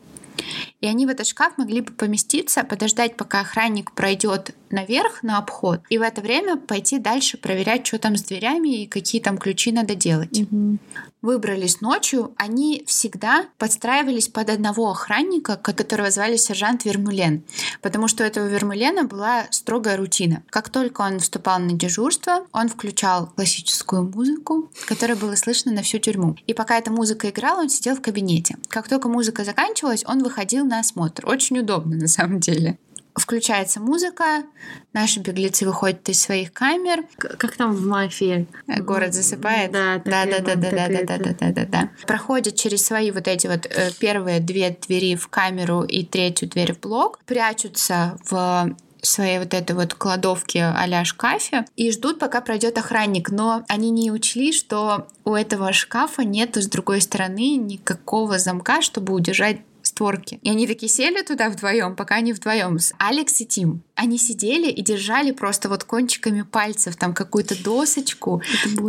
И 0.81 0.87
они 0.87 1.05
в 1.05 1.09
этот 1.09 1.27
шкаф 1.27 1.57
могли 1.57 1.81
бы 1.81 1.93
поместиться, 1.93 2.63
подождать, 2.63 3.15
пока 3.15 3.41
охранник 3.41 3.91
пройдет 3.91 4.55
наверх 4.69 5.23
на 5.23 5.37
обход, 5.37 5.81
и 5.89 5.97
в 5.97 6.01
это 6.01 6.21
время 6.21 6.57
пойти 6.57 6.97
дальше 6.99 7.37
проверять, 7.37 7.85
что 7.85 7.99
там 7.99 8.17
с 8.17 8.23
дверями 8.23 8.83
и 8.83 8.87
какие 8.87 9.21
там 9.21 9.37
ключи 9.37 9.71
надо 9.71 9.95
делать. 9.95 10.39
Мгм. 10.39 10.79
Выбрались 11.23 11.79
ночью, 11.79 12.33
они 12.35 12.83
всегда 12.85 13.45
подстраивались 13.57 14.27
под 14.27 14.49
одного 14.49 14.91
охранника, 14.91 15.55
ко- 15.55 15.71
которого 15.71 16.11
звали 16.11 16.35
сержант 16.35 16.83
Вермулен, 16.83 17.45
потому 17.81 18.09
что 18.09 18.25
у 18.25 18.27
этого 18.27 18.45
Вермулена 18.45 19.05
была 19.05 19.45
строгая 19.49 19.95
рутина. 19.95 20.43
Как 20.49 20.69
только 20.69 20.99
он 20.99 21.19
вступал 21.19 21.59
на 21.59 21.71
дежурство, 21.71 22.45
он 22.51 22.67
включал 22.67 23.27
классическую 23.27 24.03
музыку, 24.03 24.69
которая 24.85 25.15
была 25.15 25.37
слышна 25.37 25.71
на 25.71 25.81
всю 25.81 25.97
тюрьму. 25.97 26.35
И 26.45 26.53
пока 26.53 26.77
эта 26.77 26.91
музыка 26.91 27.29
играла, 27.29 27.61
он 27.61 27.69
сидел 27.69 27.95
в 27.95 28.01
кабинете. 28.01 28.57
Как 28.67 28.89
только 28.89 29.07
музыка 29.07 29.45
заканчивалась, 29.45 30.03
он 30.05 30.21
выходил 30.23 30.65
на 30.65 30.79
осмотр. 30.79 31.25
Очень 31.25 31.59
удобно 31.59 31.95
на 31.95 32.09
самом 32.09 32.41
деле. 32.41 32.77
Включается 33.15 33.79
музыка, 33.79 34.43
наши 34.91 35.19
беглецы 35.19 35.65
выходят 35.65 36.07
из 36.09 36.21
своих 36.21 36.51
камер, 36.51 37.05
Как 37.17 37.55
там 37.55 37.71
в 37.71 37.85
мафии? 37.85 38.47
Э, 38.67 38.81
Город 38.81 39.13
засыпает. 39.13 39.71
Да, 39.71 40.01
да, 40.03 40.25
да, 40.25 40.39
да, 40.39 40.55
да, 40.55 40.71
да, 40.71 40.87
да, 40.87 41.17
да, 41.17 41.33
да, 41.39 41.51
да, 41.51 41.65
да. 41.65 41.89
Проходят 42.07 42.55
через 42.55 42.85
свои 42.85 43.11
вот 43.11 43.27
эти 43.27 43.45
вот 43.47 43.67
э, 43.67 43.91
первые 43.99 44.39
две 44.39 44.71
двери 44.71 45.15
в 45.15 45.27
камеру 45.27 45.83
и 45.83 46.03
третью 46.03 46.49
дверь 46.49 46.73
в 46.73 46.79
блок, 46.79 47.19
прячутся 47.25 48.17
в 48.25 48.75
своей 49.05 49.39
вот 49.39 49.53
этой 49.53 49.75
вот 49.75 49.93
кладовке 49.93 50.63
а-ля 50.63 51.05
шкафе 51.05 51.65
и 51.75 51.91
ждут, 51.91 52.19
пока 52.19 52.41
пройдет 52.41 52.77
охранник. 52.77 53.29
Но 53.29 53.63
они 53.67 53.91
не 53.91 54.11
учли, 54.11 54.51
что 54.53 55.07
у 55.25 55.35
этого 55.35 55.73
шкафа 55.73 56.23
нету 56.23 56.61
с 56.61 56.67
другой 56.67 57.01
стороны 57.01 57.57
никакого 57.57 58.39
замка, 58.39 58.81
чтобы 58.81 59.13
удержать 59.13 59.57
створки. 59.93 60.39
И 60.41 60.49
они 60.49 60.65
такие 60.67 60.89
сели 60.89 61.21
туда 61.21 61.49
вдвоем, 61.49 61.95
пока 61.95 62.15
они 62.15 62.33
вдвоем 62.33 62.79
с 62.79 62.93
Алекс 62.97 63.39
и 63.41 63.45
Тим. 63.45 63.83
Они 63.95 64.17
сидели 64.17 64.69
и 64.71 64.81
держали 64.81 65.31
просто 65.31 65.69
вот 65.69 65.83
кончиками 65.83 66.41
пальцев 66.41 66.95
там 66.95 67.13
какую-то 67.13 67.61
досочку. 67.63 68.41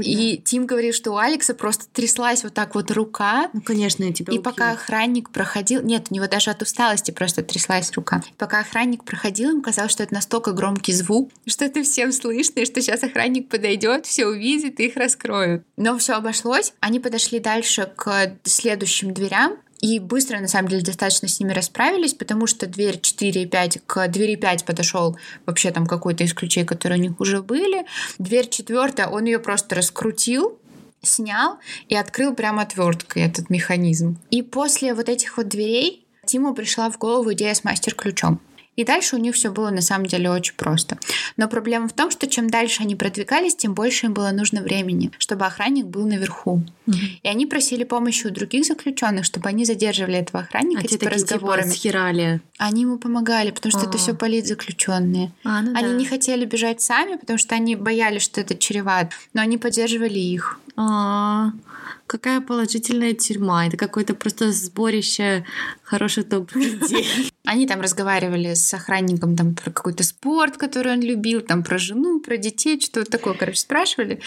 И 0.02 0.40
Тим 0.44 0.64
говорил, 0.66 0.94
что 0.94 1.12
у 1.12 1.16
Алекса 1.16 1.54
просто 1.54 1.84
тряслась 1.92 2.42
вот 2.42 2.54
так 2.54 2.74
вот 2.74 2.90
рука. 2.90 3.50
Ну, 3.52 3.60
конечно, 3.60 4.04
я 4.04 4.12
тебя 4.12 4.32
И 4.32 4.38
убью. 4.38 4.42
пока 4.42 4.72
охранник 4.72 5.30
проходил... 5.30 5.82
Нет, 5.82 6.06
у 6.10 6.14
него 6.14 6.26
даже 6.26 6.50
от 6.50 6.62
усталости 6.62 7.10
просто 7.10 7.42
тряслась 7.42 7.92
рука. 7.92 8.22
Пока 8.38 8.60
охранник 8.60 9.04
проходил, 9.04 9.50
им 9.50 9.62
казалось, 9.62 9.92
что 9.92 10.02
это 10.02 10.14
настолько 10.14 10.52
громкий 10.52 10.92
звук, 10.92 11.30
что 11.46 11.66
это 11.66 11.82
всем 11.82 12.10
слышно, 12.10 12.60
и 12.60 12.64
что 12.64 12.80
сейчас 12.80 13.02
охранник 13.02 13.50
подойдет, 13.50 14.06
все 14.06 14.26
увидит 14.26 14.80
и 14.80 14.86
их 14.86 14.96
раскроют. 14.96 15.64
Но 15.76 15.98
все 15.98 16.14
обошлось. 16.14 16.72
Они 16.80 16.98
подошли 16.98 17.40
дальше 17.40 17.92
к 17.94 18.36
следующим 18.44 19.12
дверям, 19.12 19.58
и 19.84 19.98
быстро, 19.98 20.40
на 20.40 20.48
самом 20.48 20.70
деле, 20.70 20.80
достаточно 20.80 21.28
с 21.28 21.38
ними 21.38 21.52
расправились, 21.52 22.14
потому 22.14 22.46
что 22.46 22.66
дверь 22.66 22.98
4 22.98 23.42
и 23.42 23.44
5, 23.44 23.80
к 23.86 24.08
двери 24.08 24.34
5 24.34 24.64
подошел 24.64 25.18
вообще 25.44 25.72
там 25.72 25.86
какой-то 25.86 26.24
из 26.24 26.32
ключей, 26.32 26.64
которые 26.64 26.98
у 26.98 27.02
них 27.02 27.20
уже 27.20 27.42
были. 27.42 27.84
Дверь 28.18 28.48
4, 28.48 29.06
он 29.08 29.26
ее 29.26 29.38
просто 29.40 29.74
раскрутил, 29.74 30.58
снял 31.02 31.58
и 31.90 31.96
открыл 31.96 32.34
прямо 32.34 32.62
отверткой 32.62 33.24
этот 33.24 33.50
механизм. 33.50 34.18
И 34.30 34.40
после 34.40 34.94
вот 34.94 35.10
этих 35.10 35.36
вот 35.36 35.48
дверей 35.48 36.06
Тиму 36.24 36.54
пришла 36.54 36.88
в 36.88 36.96
голову 36.96 37.34
идея 37.34 37.52
с 37.52 37.62
мастер-ключом. 37.62 38.40
И 38.76 38.84
дальше 38.84 39.16
у 39.16 39.18
них 39.18 39.34
все 39.34 39.50
было 39.50 39.70
на 39.70 39.80
самом 39.82 40.06
деле 40.06 40.30
очень 40.30 40.54
просто. 40.54 40.98
Но 41.36 41.48
проблема 41.48 41.88
в 41.88 41.92
том, 41.92 42.10
что 42.10 42.26
чем 42.26 42.48
дальше 42.50 42.82
они 42.82 42.96
продвигались, 42.96 43.54
тем 43.56 43.74
больше 43.74 44.06
им 44.06 44.14
было 44.14 44.30
нужно 44.30 44.62
времени, 44.62 45.10
чтобы 45.18 45.46
охранник 45.46 45.86
был 45.86 46.06
наверху. 46.06 46.62
И 47.22 47.28
они 47.28 47.46
просили 47.46 47.84
помощи 47.84 48.26
у 48.26 48.30
других 48.30 48.64
заключенных, 48.66 49.24
чтобы 49.24 49.48
они 49.48 49.64
задерживали 49.64 50.18
этого 50.18 50.40
охранника 50.40 50.80
А 50.80 50.86
типа, 50.86 50.98
типа, 51.06 51.10
разговорами. 51.14 51.70
схерали. 51.70 52.40
Они 52.58 52.82
ему 52.82 52.98
помогали, 52.98 53.50
потому 53.50 53.70
что 53.70 53.88
это 53.88 53.96
А. 53.96 53.98
все 53.98 54.14
политзаключенные. 54.14 55.32
А, 55.44 55.62
ну 55.62 55.70
Они 55.76 55.88
да. 55.88 55.94
не 55.94 56.04
хотели 56.06 56.44
бежать 56.44 56.80
сами, 56.80 57.16
потому 57.16 57.38
что 57.38 57.54
они 57.54 57.76
боялись, 57.76 58.22
что 58.22 58.40
это 58.40 58.56
чреват, 58.56 59.12
но 59.32 59.40
они 59.42 59.56
поддерживали 59.58 60.18
их. 60.18 60.58
А, 60.76 61.52
какая 62.06 62.40
положительная 62.40 63.14
тюрьма. 63.14 63.66
Это 63.66 63.76
какое-то 63.76 64.14
просто 64.14 64.52
сборище 64.52 65.44
хороших 65.82 66.28
добрых 66.28 66.56
людей. 66.56 67.30
Они 67.44 67.66
там 67.66 67.80
разговаривали 67.80 68.54
с 68.54 68.74
охранником 68.74 69.36
там 69.36 69.54
про 69.54 69.70
какой-то 69.70 70.02
спорт, 70.02 70.56
который 70.56 70.92
он 70.92 71.00
любил, 71.00 71.40
там 71.42 71.62
про 71.62 71.78
жену, 71.78 72.20
про 72.20 72.36
детей, 72.36 72.80
что-то 72.80 73.10
такое, 73.10 73.34
короче, 73.34 73.60
спрашивали, 73.60 74.20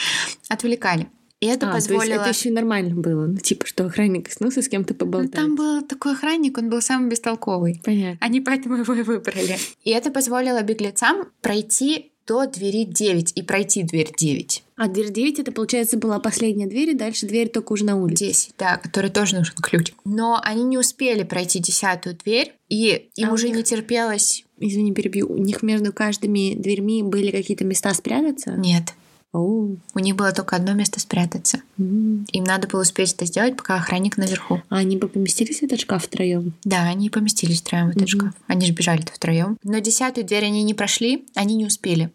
отвлекали. 0.50 1.08
И 1.40 1.46
это 1.46 1.70
А, 1.70 1.74
позволило... 1.74 2.04
То 2.04 2.12
есть 2.12 2.22
это 2.22 2.30
еще 2.40 2.50
и 2.50 2.52
нормально 2.54 2.96
было. 2.96 3.28
Ну, 3.28 3.38
типа, 3.38 3.68
что 3.68 3.86
охранник 3.86 4.32
снился 4.32 4.62
с 4.64 4.68
кем-то 4.70 4.94
Ну, 4.94 5.00
поболтать. 5.00 5.32
там 5.34 5.56
был 5.56 5.84
такой 5.84 6.14
охранник, 6.14 6.58
он 6.58 6.70
был 6.70 6.82
самый 6.82 7.10
бестолковый. 7.10 7.80
Понятно. 7.84 8.18
Они 8.26 8.42
поэтому 8.42 8.78
его 8.78 8.94
и 8.96 9.04
выбрали. 9.04 9.58
И 9.84 9.92
это 9.92 10.10
позволило 10.10 10.64
беглецам 10.64 11.28
пройти 11.42 12.12
до 12.26 12.48
двери 12.48 12.86
9 12.86 13.34
и 13.36 13.42
пройти 13.44 13.84
дверь 13.84 14.12
9. 14.18 14.64
А 14.78 14.88
дверь 14.88 15.12
9 15.12 15.40
это, 15.40 15.52
получается, 15.52 15.98
была 15.98 16.20
последняя 16.20 16.68
дверь, 16.68 16.92
и 16.92 16.94
дальше 16.94 17.26
дверь 17.26 17.50
только 17.50 17.74
уже 17.74 17.84
на 17.84 17.96
улице. 17.96 18.26
10, 18.28 18.54
да, 18.60 18.78
который 18.78 19.10
тоже 19.10 19.36
нужен 19.36 19.56
ключ. 19.56 19.92
Но 20.06 20.40
они 20.44 20.64
не 20.64 20.78
успели 20.78 21.24
пройти 21.24 21.58
десятую 21.60 22.16
дверь, 22.16 22.54
и 22.70 23.10
им 23.16 23.30
А 23.30 23.34
уже 23.34 23.48
них- 23.48 23.58
не 23.58 23.64
терпелось... 23.64 24.46
Извини, 24.60 24.94
перебью. 24.94 25.28
У 25.32 25.38
них 25.38 25.62
между 25.64 25.92
каждыми 25.92 26.54
дверьми 26.56 27.04
были 27.04 27.32
какие-то 27.32 27.64
места 27.66 27.94
спрятаться? 27.94 28.52
Нет, 28.52 28.94
Оу. 29.32 29.78
у 29.94 30.00
них 30.00 30.16
было 30.16 30.32
только 30.32 30.56
одно 30.56 30.74
место 30.74 31.00
спрятаться. 31.00 31.62
Им 31.78 32.44
надо 32.44 32.68
было 32.68 32.82
успеть 32.82 33.14
это 33.14 33.26
сделать, 33.26 33.56
пока 33.56 33.76
охранник 33.76 34.18
наверху. 34.18 34.62
А 34.70 34.78
они 34.78 34.98
бы 34.98 35.08
поместились 35.08 35.60
в 35.60 35.64
этот 35.64 35.80
шкаф 35.80 36.04
втроем? 36.06 36.54
Да, 36.64 36.84
они 36.84 37.10
поместились 37.10 37.62
втроем 37.62 37.88
в 37.88 37.90
этот 37.92 38.02
Мгм. 38.04 38.08
шкаф. 38.08 38.34
Они 38.48 38.66
же 38.66 38.74
бежали-то 38.74 39.12
втроем. 39.14 39.58
Но 39.64 39.78
десятую 39.80 40.26
дверь 40.26 40.46
они 40.46 40.64
не 40.64 40.74
прошли, 40.74 41.26
они 41.36 41.56
не 41.56 41.66
успели. 41.66 42.10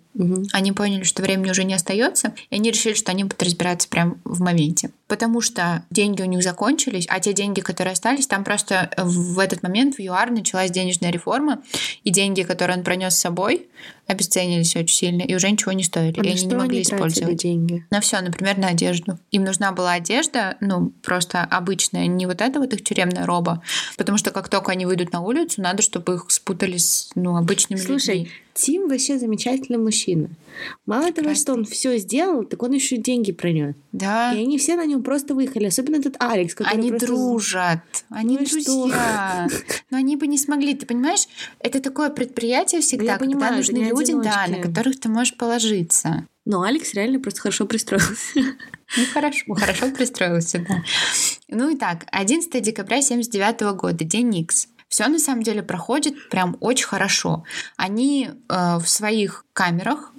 Они 0.53 0.73
поняли, 0.73 1.05
что 1.05 1.23
времени 1.23 1.51
уже 1.51 1.65
не 1.65 1.73
остается, 1.73 2.35
и 2.51 2.57
они 2.57 2.71
решили, 2.71 2.93
что 2.93 3.13
они 3.13 3.25
будут 3.25 3.43
разбираться 3.43 3.89
прямо 3.89 4.19
в 4.25 4.43
моменте. 4.43 4.91
Потому 5.09 5.41
что 5.41 5.85
деньги 5.91 6.21
у 6.21 6.27
них 6.27 6.43
закончились, 6.43 7.07
а 7.09 7.19
те 7.19 7.33
деньги, 7.33 7.61
которые 7.63 7.93
остались, 7.93 8.27
там 8.27 8.45
просто 8.45 8.91
в 8.99 9.39
этот 9.39 9.63
момент 9.63 9.95
в 9.97 10.01
ЮАР 10.01 10.31
началась 10.33 10.71
денежная 10.71 11.11
реформа, 11.13 11.63
и 12.05 12.11
деньги, 12.11 12.43
которые 12.43 12.77
он 12.77 12.85
пронес 12.85 13.15
с 13.15 13.21
собой, 13.21 13.69
обесценились 14.07 14.77
очень 14.77 14.95
сильно 14.95 15.23
и 15.23 15.35
уже 15.35 15.51
ничего 15.51 15.73
не 15.73 15.83
стоили, 15.85 16.21
А 16.21 16.23
и 16.25 16.29
они 16.31 16.45
не 16.45 16.55
могли 16.57 16.79
они 16.79 16.83
использовать. 16.83 17.39
деньги? 17.39 17.87
На 17.91 18.01
все, 18.03 18.21
например, 18.21 18.59
на 18.59 18.69
одежду. 18.69 19.19
Им 19.31 19.45
нужна 19.53 19.73
была 19.73 19.93
одежда, 19.93 20.57
ну, 20.61 20.93
просто 21.03 21.43
обычная, 21.43 22.07
не 22.07 22.27
вот 22.27 22.41
эта 22.41 22.59
вот 22.59 22.73
их 22.73 22.83
тюремная 22.83 23.27
роба. 23.27 23.63
Потому 23.99 24.17
что 24.17 24.31
как 24.31 24.49
только 24.49 24.73
они 24.73 24.87
выйдут 24.87 25.13
на 25.13 25.21
улицу, 25.21 25.61
надо, 25.61 25.83
чтобы 25.83 26.15
их 26.15 26.31
спутали 26.31 26.79
с, 26.79 27.11
ну, 27.15 27.37
обычными 27.37 27.79
Слушай, 27.79 28.19
людьми. 28.21 28.31
Тим 28.55 28.89
вообще 28.89 29.19
замечательный 29.19 29.79
мужчина. 29.79 30.29
Мало 30.87 31.05
того, 31.05 31.13
Прекрасный. 31.15 31.43
что 31.43 31.53
он 31.53 31.65
все 31.65 31.99
сделал, 31.99 32.45
так 32.45 32.63
он 32.63 32.73
еще 32.73 32.97
и 32.97 33.03
деньги 33.03 33.33
пронес. 33.33 33.75
Да, 33.93 34.33
И 34.33 34.43
они 34.43 34.57
все 34.59 34.77
на 34.77 34.87
нем 34.87 35.03
просто 35.03 35.35
выехали. 35.35 35.67
Особенно 35.67 35.97
этот 35.97 36.17
Алекс, 36.19 36.55
который 36.55 36.73
они 36.73 36.91
просто... 36.91 37.07
дружат, 37.07 38.05
они 38.09 38.39
Ну 38.39 38.45
друзья. 38.45 39.49
Но 39.91 39.99
они 39.99 40.17
бы 40.17 40.27
не 40.27 40.39
смогли, 40.39 40.75
ты 40.75 40.87
понимаешь? 40.87 41.27
Это 41.61 41.81
такое 41.81 42.11
предприятие 42.11 42.81
всегда, 42.81 43.13
я 43.13 43.19
когда 43.19 43.51
нужны 43.51 43.79
люди, 43.79 44.15
да, 44.15 44.47
на 44.49 44.61
которых 44.61 44.99
ты 44.99 45.09
можешь 45.09 45.37
положиться. 45.37 46.27
Но 46.45 46.63
Алекс 46.63 46.93
реально 46.95 47.21
просто 47.21 47.41
хорошо 47.41 47.67
пристроился. 47.67 48.41
Ну, 48.95 49.05
хорошо, 49.15 49.55
хорошо 49.55 49.91
пристроился, 49.91 50.59
да. 50.69 50.83
Ну 51.49 51.71
и 51.71 51.77
так, 51.77 52.05
11 52.11 52.63
декабря 52.63 53.01
79 53.01 53.75
года, 53.77 54.05
день 54.05 54.35
Икс. 54.37 54.69
Все 54.89 55.09
на 55.09 55.19
самом 55.19 55.43
деле 55.43 55.63
проходит 55.63 56.29
прям 56.29 56.59
очень 56.61 56.87
хорошо. 56.87 57.45
Они 57.79 58.29
э, 58.29 58.77
в 58.77 58.87
своих 58.87 59.47
камерах 59.55 60.12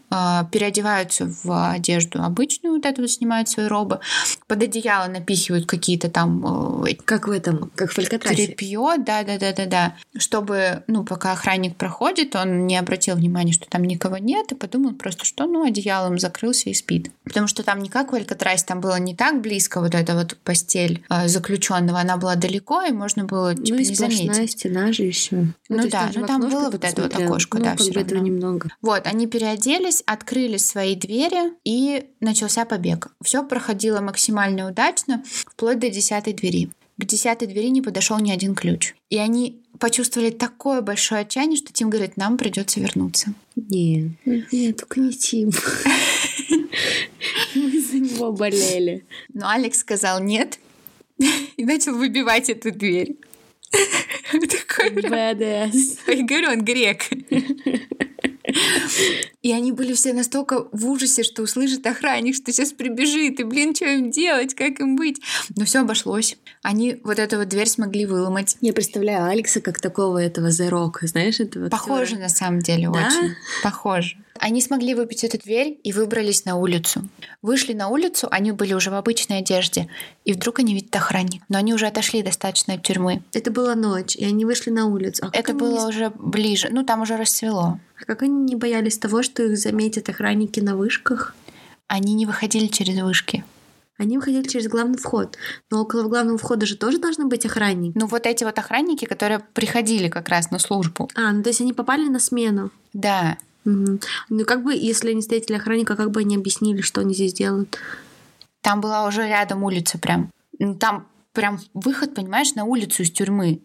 переодеваются 0.52 1.32
в 1.44 1.72
одежду 1.72 2.22
обычную, 2.22 2.76
вот 2.76 2.86
эту 2.86 3.02
вот 3.02 3.12
снимают 3.12 3.50
свои 3.50 3.68
робы, 3.68 4.00
под 4.48 4.64
одеяло 4.64 5.08
напихивают 5.08 5.66
какие-то 5.66 6.10
там 6.10 6.84
э, 6.86 6.96
Как 7.06 7.28
в 7.28 7.32
этом, 7.32 7.72
как 7.76 7.92
в 7.92 7.98
Алькатрасе. 7.98 8.48
тряпье, 8.48 8.96
да, 8.98 9.24
да, 9.24 9.38
да, 9.38 9.54
да, 9.54 9.66
да, 9.66 9.96
чтобы, 10.18 10.84
ну, 10.88 11.04
пока 11.04 11.34
охранник 11.34 11.76
проходит, 11.76 12.36
он 12.36 12.68
не 12.68 12.78
обратил 12.78 13.16
внимания, 13.16 13.54
что 13.54 13.68
там 13.68 13.84
никого 13.84 14.18
нет, 14.18 14.52
и 14.52 14.56
подумал 14.56 14.94
просто, 14.94 15.26
что, 15.26 15.46
ну, 15.46 15.66
одеялом 15.66 16.20
закрылся 16.20 16.70
и 16.70 16.74
спит. 16.74 17.12
Потому 17.24 17.48
что 17.48 17.64
там 17.64 17.80
не 17.80 17.90
как 17.90 18.12
в 18.12 18.16
Алькатрасе, 18.16 18.66
там 18.66 18.82
было 18.82 19.00
не 19.00 19.16
так 19.16 19.42
близко 19.42 19.82
вот 19.82 19.96
эта 19.96 20.14
вот 20.16 20.38
постель 20.44 21.04
э, 21.10 21.28
заключенного, 21.28 22.00
она 22.00 22.18
была 22.18 22.36
далеко, 22.36 22.84
и 22.84 22.92
можно 22.92 23.26
было, 23.26 23.56
типа, 23.56 23.78
ну 23.78 23.84
и 23.84 23.88
не 23.88 23.96
заметить. 23.96 24.52
стена 24.52 24.92
же 24.94 25.04
еще. 25.04 25.48
Ну 25.70 25.90
да, 25.90 26.10
ну 26.14 26.26
там 26.26 26.42
было 26.42 26.70
вот 26.70 26.84
это 26.84 27.02
вот 27.02 27.16
окошко, 27.16 27.60
да, 27.60 27.76
ну, 27.80 27.86
бы 27.86 28.00
этого 28.00 28.16
равно. 28.16 28.28
немного. 28.28 28.70
Вот, 28.82 29.08
они 29.08 29.28
переоделись, 29.28 30.03
открыли 30.06 30.58
свои 30.58 30.96
двери, 30.96 31.54
и 31.64 32.06
начался 32.20 32.66
побег. 32.66 33.12
Все 33.24 33.44
проходило 33.44 34.02
максимально 34.02 34.70
удачно, 34.70 35.24
вплоть 35.26 35.80
до 35.80 35.90
десятой 35.90 36.34
двери. 36.34 36.70
К 36.98 37.06
десятой 37.06 37.48
двери 37.48 37.70
не 37.70 37.82
подошел 37.82 38.20
ни 38.20 38.32
один 38.32 38.54
ключ. 38.54 38.94
И 39.10 39.18
они 39.18 39.64
почувствовали 39.80 40.30
такое 40.30 40.82
большое 40.82 41.22
отчаяние, 41.22 41.58
что 41.58 41.74
Тим 41.74 41.90
говорит, 41.90 42.18
нам 42.18 42.38
придется 42.38 42.80
вернуться. 42.80 43.34
Нет, 43.56 44.12
нет, 44.26 44.78
только 44.78 45.00
не 45.00 45.12
Тим. 45.12 45.50
Мы 47.56 47.82
за 47.82 47.98
него 47.98 48.32
болели. 48.32 49.06
Но 49.34 49.50
Алекс 49.50 49.80
сказал 49.80 50.22
нет 50.22 50.60
и 51.58 51.66
начал 51.66 51.96
выбивать 51.96 52.50
эту 52.50 52.72
дверь. 52.72 53.18
Такой. 54.32 55.02
Я 55.02 56.24
говорю, 56.24 56.50
он 56.50 56.64
грек. 56.64 57.04
И 59.42 59.52
они 59.52 59.72
были 59.72 59.94
все 59.94 60.14
настолько 60.14 60.68
в 60.72 60.88
ужасе, 60.90 61.24
что 61.24 61.42
услышит 61.44 61.86
охранник, 61.86 62.36
что 62.36 62.52
сейчас 62.52 62.72
прибежит, 62.72 63.40
и, 63.40 63.44
блин, 63.44 63.76
что 63.76 63.86
им 63.86 64.10
делать, 64.12 64.54
как 64.54 64.80
им 64.80 64.96
быть? 64.96 65.22
Но 65.56 65.66
все 65.66 65.80
обошлось. 65.82 66.38
Они 66.62 67.00
вот 67.04 67.20
эту 67.20 67.38
вот 67.38 67.50
дверь 67.50 67.68
смогли 67.68 68.06
выломать. 68.06 68.58
Я 68.62 68.72
представляю 68.74 69.26
Алекса 69.30 69.60
как 69.60 69.82
такого 69.82 70.18
этого 70.20 70.48
The 70.48 70.70
Rock, 70.70 71.06
знаешь, 71.08 71.40
этого 71.40 71.70
Похоже 71.70 72.04
актера. 72.14 72.20
на 72.22 72.30
самом 72.30 72.60
деле 72.60 72.90
Да? 72.94 73.08
очень. 73.08 73.36
Похоже. 73.64 74.18
Они 74.40 74.62
смогли 74.62 74.96
выбить 74.96 75.24
эту 75.24 75.38
дверь 75.38 75.80
и 75.84 75.92
выбрались 75.94 76.44
на 76.44 76.56
улицу. 76.56 77.08
Вышли 77.42 77.74
на 77.74 77.88
улицу, 77.90 78.28
они 78.32 78.52
были 78.52 78.74
уже 78.74 78.90
в 78.90 78.96
обычной 78.96 79.40
одежде. 79.40 79.88
И 80.26 80.34
вдруг 80.34 80.60
они 80.60 80.74
видят 80.74 80.94
охранник. 80.96 81.44
Но 81.50 81.60
они 81.60 81.74
уже 81.74 81.86
отошли 81.86 82.24
достаточно 82.24 82.74
от 82.74 82.84
тюрьмы. 82.84 83.22
Это 83.34 83.52
была 83.52 83.76
ночь, 83.76 84.16
и 84.16 84.26
они 84.26 84.44
вышли 84.46 84.72
на 84.72 84.88
улицу. 84.88 85.26
А 85.32 85.38
Это 85.38 85.52
они 85.52 85.60
было 85.60 85.80
не- 85.82 85.86
уже 85.86 86.10
ближе. 86.18 86.70
Ну, 86.72 86.84
там 86.84 87.02
уже 87.02 87.16
рассвело. 87.16 87.80
А 88.04 88.06
как 88.06 88.24
они 88.24 88.44
не 88.44 88.56
боялись 88.58 88.98
того, 88.98 89.24
что 89.24 89.44
их 89.44 89.58
заметят 89.58 90.10
охранники 90.10 90.60
на 90.60 90.76
вышках? 90.76 91.34
Они 91.88 92.16
не 92.16 92.26
выходили 92.26 92.68
через 92.68 93.02
вышки. 93.02 93.46
Они 93.98 94.18
выходили 94.18 94.46
через 94.46 94.68
главный 94.68 94.98
вход. 94.98 95.38
Но 95.72 95.82
около 95.82 96.10
главного 96.10 96.38
входа 96.38 96.66
же 96.66 96.76
тоже 96.76 96.98
должны 96.98 97.28
быть 97.28 97.46
охранники. 97.46 97.98
Ну, 97.98 98.08
вот 98.08 98.26
эти 98.26 98.44
вот 98.44 98.60
охранники, 98.60 99.06
которые 99.06 99.40
приходили 99.54 100.10
как 100.10 100.28
раз 100.28 100.52
на 100.52 100.60
службу. 100.60 101.10
А, 101.16 101.32
ну 101.32 101.44
то 101.44 101.50
есть 101.50 101.62
они 101.62 101.72
попали 101.72 102.10
на 102.10 102.20
смену. 102.20 102.72
Да. 102.92 103.38
Мгм. 103.64 104.02
Ну 104.28 104.44
как 104.44 104.64
бы, 104.64 104.74
если 104.74 105.12
они 105.12 105.22
встретили 105.22 105.56
охранника, 105.56 105.96
как 105.96 106.12
бы 106.12 106.22
они 106.22 106.36
объяснили, 106.36 106.82
что 106.82 107.00
они 107.00 107.14
здесь 107.14 107.34
делают? 107.34 107.78
Там 108.62 108.82
была 108.82 109.08
уже 109.08 109.26
рядом 109.26 109.64
улица 109.64 109.98
прям. 109.98 110.30
Ну, 110.60 110.76
Там 110.76 111.08
прям 111.32 111.62
выход, 111.74 112.16
понимаешь, 112.16 112.54
на 112.56 112.66
улицу 112.66 113.04
из 113.04 113.12
тюрьмы. 113.12 113.62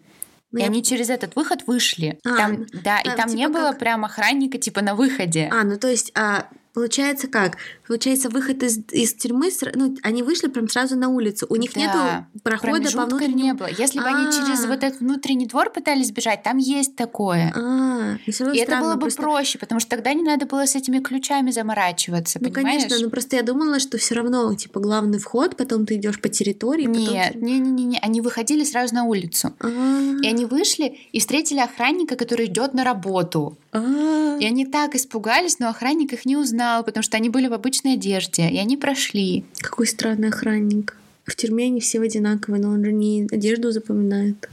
Ну, 0.51 0.59
и 0.59 0.61
я... 0.61 0.67
они 0.67 0.83
через 0.83 1.09
этот 1.09 1.35
выход 1.35 1.67
вышли. 1.67 2.19
А, 2.25 2.35
там, 2.35 2.65
да, 2.83 3.01
там, 3.03 3.13
и 3.13 3.15
там 3.15 3.29
типа 3.29 3.37
не 3.37 3.47
было 3.49 3.69
как... 3.69 3.79
прям 3.79 4.05
охранника 4.05 4.57
типа 4.57 4.81
на 4.81 4.95
выходе. 4.95 5.49
А, 5.51 5.63
ну 5.63 5.77
то 5.77 5.87
есть 5.87 6.11
а, 6.15 6.47
Получается 6.73 7.27
как? 7.27 7.57
Получается, 7.87 8.29
выход 8.29 8.61
из, 8.61 8.79
из 8.91 9.15
тюрьмы, 9.15 9.49
ну, 9.73 9.95
они 10.03 10.21
вышли 10.21 10.47
прям 10.47 10.69
сразу 10.69 10.95
на 10.95 11.09
улицу. 11.09 11.47
У 11.49 11.55
них 11.55 11.73
да. 11.73 11.79
нету 11.79 12.41
прохода 12.43 12.91
по 12.91 13.05
внутреннему... 13.05 13.37
не 13.37 13.53
было. 13.53 13.67
Если 13.67 13.99
бы 13.99 14.05
они 14.05 14.31
через 14.31 14.65
вот 14.65 14.83
этот 14.83 14.99
внутренний 14.99 15.47
двор 15.47 15.71
пытались 15.71 16.11
бежать, 16.11 16.43
там 16.43 16.57
есть 16.57 16.95
такое. 16.95 17.51
А, 17.55 18.17
и, 18.25 18.29
и 18.29 18.59
это 18.59 18.79
было 18.79 18.95
бы 18.95 19.07
проще, 19.09 19.57
потому 19.57 19.79
что 19.79 19.89
тогда 19.89 20.13
не 20.13 20.21
надо 20.21 20.45
было 20.45 20.67
с 20.67 20.75
этими 20.75 20.99
ключами 20.99 21.51
заморачиваться, 21.51 22.39
ну, 22.39 22.51
понимаешь? 22.51 22.83
конечно, 22.83 23.03
но 23.03 23.09
просто 23.09 23.35
я 23.37 23.43
думала, 23.43 23.79
что 23.79 23.97
все 23.97 24.15
равно, 24.15 24.53
типа, 24.53 24.79
главный 24.79 25.17
вход, 25.17 25.57
потом 25.57 25.85
ты 25.85 25.95
идешь 25.95 26.21
по 26.21 26.29
территории. 26.29 26.85
Нет, 26.85 27.33
потом... 27.33 27.41
не, 27.41 27.59
не, 27.59 27.71
не, 27.71 27.85
не, 27.85 27.99
они 27.99 28.21
выходили 28.21 28.63
сразу 28.63 28.93
на 28.93 29.05
улицу. 29.05 29.53
И 29.63 30.27
они 30.27 30.45
вышли 30.45 30.99
и 31.11 31.19
встретили 31.19 31.59
охранника, 31.59 32.15
который 32.15 32.45
идет 32.45 32.73
на 32.73 32.83
работу. 32.83 33.57
И 33.73 34.45
они 34.45 34.65
так 34.65 34.95
испугались, 34.95 35.59
но 35.59 35.69
охранник 35.69 36.13
их 36.13 36.25
не 36.25 36.37
узнал, 36.37 36.68
потому 36.85 37.03
что 37.03 37.17
они 37.17 37.29
были 37.29 37.47
в 37.47 37.53
обычной 37.53 37.93
одежде, 37.93 38.49
и 38.49 38.57
они 38.57 38.77
прошли. 38.77 39.45
Какой 39.59 39.87
странный 39.87 40.29
охранник. 40.29 40.97
В 41.25 41.35
тюрьме 41.35 41.65
они 41.65 41.79
все 41.79 42.01
одинаковые, 42.01 42.61
но 42.61 42.69
он 42.69 42.83
же 42.83 42.91
не 42.91 43.27
одежду 43.31 43.71
запоминает. 43.71 44.49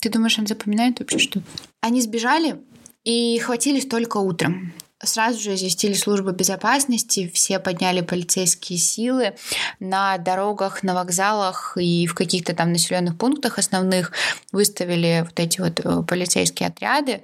Ты 0.00 0.10
думаешь, 0.10 0.38
он 0.38 0.46
запоминает 0.46 1.00
вообще 1.00 1.18
что? 1.18 1.42
Они 1.80 2.00
сбежали 2.00 2.56
и 3.04 3.38
хватились 3.38 3.86
только 3.86 4.18
утром. 4.18 4.72
Сразу 5.02 5.40
же 5.40 5.54
известили 5.54 5.94
службу 5.94 6.32
безопасности, 6.32 7.30
все 7.32 7.58
подняли 7.58 8.02
полицейские 8.02 8.78
силы 8.78 9.34
на 9.78 10.18
дорогах, 10.18 10.82
на 10.82 10.94
вокзалах 10.94 11.76
и 11.80 12.06
в 12.06 12.14
каких-то 12.14 12.54
там 12.54 12.72
населенных 12.72 13.16
пунктах 13.16 13.58
основных 13.58 14.12
выставили 14.52 15.24
вот 15.24 15.40
эти 15.40 15.60
вот 15.60 15.80
э, 15.80 16.02
полицейские 16.02 16.68
отряды. 16.68 17.22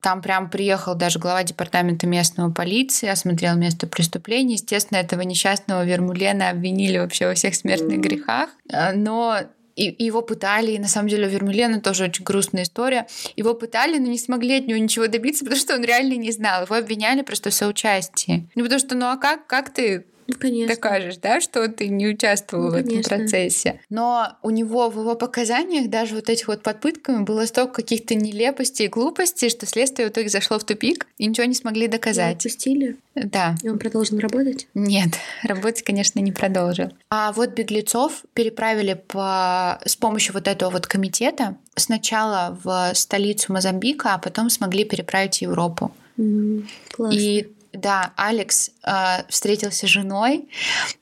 Там 0.00 0.22
прям 0.22 0.50
приехал 0.50 0.94
даже 0.94 1.18
глава 1.18 1.42
департамента 1.42 2.06
местного 2.06 2.52
полиции, 2.52 3.08
осмотрел 3.08 3.56
место 3.56 3.86
преступления. 3.86 4.54
Естественно, 4.54 4.98
этого 4.98 5.22
несчастного 5.22 5.84
Вермулена 5.84 6.50
обвинили 6.50 6.98
вообще 6.98 7.26
во 7.26 7.34
всех 7.34 7.54
смертных 7.54 7.98
грехах. 8.00 8.50
А, 8.72 8.92
но 8.92 9.40
и, 9.76 10.04
его 10.04 10.22
пытали, 10.22 10.72
и 10.72 10.78
на 10.78 10.88
самом 10.88 11.08
деле 11.08 11.26
у 11.26 11.30
Вермулена 11.30 11.80
тоже 11.80 12.04
очень 12.04 12.24
грустная 12.24 12.64
история. 12.64 13.06
Его 13.36 13.54
пытали, 13.54 13.98
но 13.98 14.06
не 14.06 14.18
смогли 14.18 14.58
от 14.58 14.66
него 14.66 14.78
ничего 14.78 15.06
добиться, 15.06 15.44
потому 15.44 15.60
что 15.60 15.74
он 15.74 15.84
реально 15.84 16.14
не 16.14 16.32
знал. 16.32 16.64
Его 16.64 16.74
обвиняли 16.74 17.22
просто 17.22 17.50
в 17.50 17.54
соучастии. 17.54 18.48
Ну, 18.54 18.64
потому 18.64 18.80
что, 18.80 18.94
ну 18.96 19.06
а 19.06 19.16
как, 19.16 19.46
как 19.46 19.72
ты 19.72 20.06
ну, 20.26 20.34
конечно. 20.38 20.74
докажешь, 20.74 21.16
да, 21.18 21.40
что 21.40 21.68
ты 21.68 21.88
не 21.88 22.08
участвовал 22.08 22.64
ну, 22.64 22.70
в 22.70 22.74
этом 22.74 23.02
процессе. 23.02 23.80
Но 23.90 24.36
у 24.42 24.50
него 24.50 24.90
в 24.90 24.98
его 24.98 25.14
показаниях 25.14 25.88
даже 25.88 26.14
вот 26.14 26.28
этих 26.28 26.48
вот 26.48 26.62
под 26.62 26.80
пытками 26.80 27.22
было 27.22 27.46
столько 27.46 27.74
каких-то 27.74 28.14
нелепостей 28.14 28.86
и 28.86 28.88
глупостей, 28.88 29.48
что 29.48 29.66
следствие 29.66 30.08
в 30.08 30.12
итоге 30.12 30.28
зашло 30.28 30.58
в 30.58 30.64
тупик 30.64 31.06
и 31.18 31.26
ничего 31.26 31.46
не 31.46 31.54
смогли 31.54 31.88
доказать. 31.88 32.26
Его 32.26 32.36
отпустили? 32.36 32.96
Да. 33.14 33.54
И 33.62 33.68
он 33.68 33.78
продолжил 33.78 34.18
работать? 34.18 34.66
Нет, 34.74 35.10
работать, 35.42 35.82
конечно, 35.82 36.20
не 36.20 36.32
продолжил. 36.32 36.90
А 37.10 37.32
вот 37.32 37.50
беглецов 37.50 38.24
переправили 38.34 39.00
по... 39.06 39.80
с 39.84 39.96
помощью 39.96 40.34
вот 40.34 40.48
этого 40.48 40.70
вот 40.70 40.86
комитета 40.86 41.56
сначала 41.74 42.58
в 42.62 42.92
столицу 42.94 43.52
Мозамбика, 43.52 44.14
а 44.14 44.18
потом 44.18 44.50
смогли 44.50 44.84
переправить 44.84 45.38
в 45.38 45.42
Европу. 45.42 45.94
Mm, 46.18 46.64
классно. 46.92 47.18
И 47.18 47.48
да, 47.76 48.12
Алекс 48.16 48.70
э, 48.82 49.22
встретился 49.28 49.86
с 49.86 49.90
женой. 49.90 50.48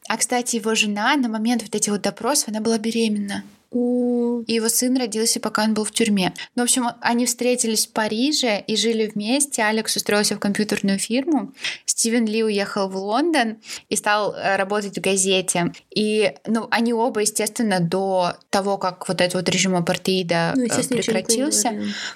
А, 0.09 0.17
кстати, 0.17 0.57
его 0.57 0.75
жена 0.75 1.17
на 1.17 1.29
момент 1.29 1.63
вот 1.63 1.75
этих 1.75 1.93
вот 1.93 2.03
допросов, 2.03 2.49
она 2.49 2.61
была 2.61 2.79
беременна. 2.79 3.45
И 3.75 4.55
его 4.55 4.69
сын 4.69 4.97
родился, 4.97 5.41
пока 5.41 5.65
он 5.65 5.75
был 5.75 5.85
в 5.85 5.91
тюрьме. 5.91 6.33
Ну, 6.55 6.63
в 6.63 6.65
общем, 6.65 6.87
они 7.01 7.27
встретились 7.27 7.87
в 7.87 7.93
Париже 7.93 8.63
и 8.67 8.77
жили 8.77 9.11
вместе. 9.13 9.63
Алекс 9.63 9.97
устроился 9.97 10.37
в 10.37 10.39
компьютерную 10.39 10.99
фирму. 10.99 11.53
Стивен 11.85 12.27
Ли 12.27 12.45
уехал 12.45 12.89
в 12.89 12.97
Лондон 12.97 13.57
и 13.89 13.97
стал 13.97 14.35
э, 14.35 14.57
работать 14.57 14.97
в 14.97 15.01
газете. 15.01 15.73
И, 15.95 16.33
ну, 16.47 16.69
они 16.71 16.93
оба, 16.93 17.21
естественно, 17.21 17.81
до 17.81 18.37
того, 18.51 18.79
как 18.79 19.09
вот 19.09 19.21
этот 19.21 19.35
вот 19.35 19.49
режим 19.49 19.75
апартеида 19.77 20.55
ну, 20.57 20.65
э, 20.65 20.89
прекратился, 20.89 21.73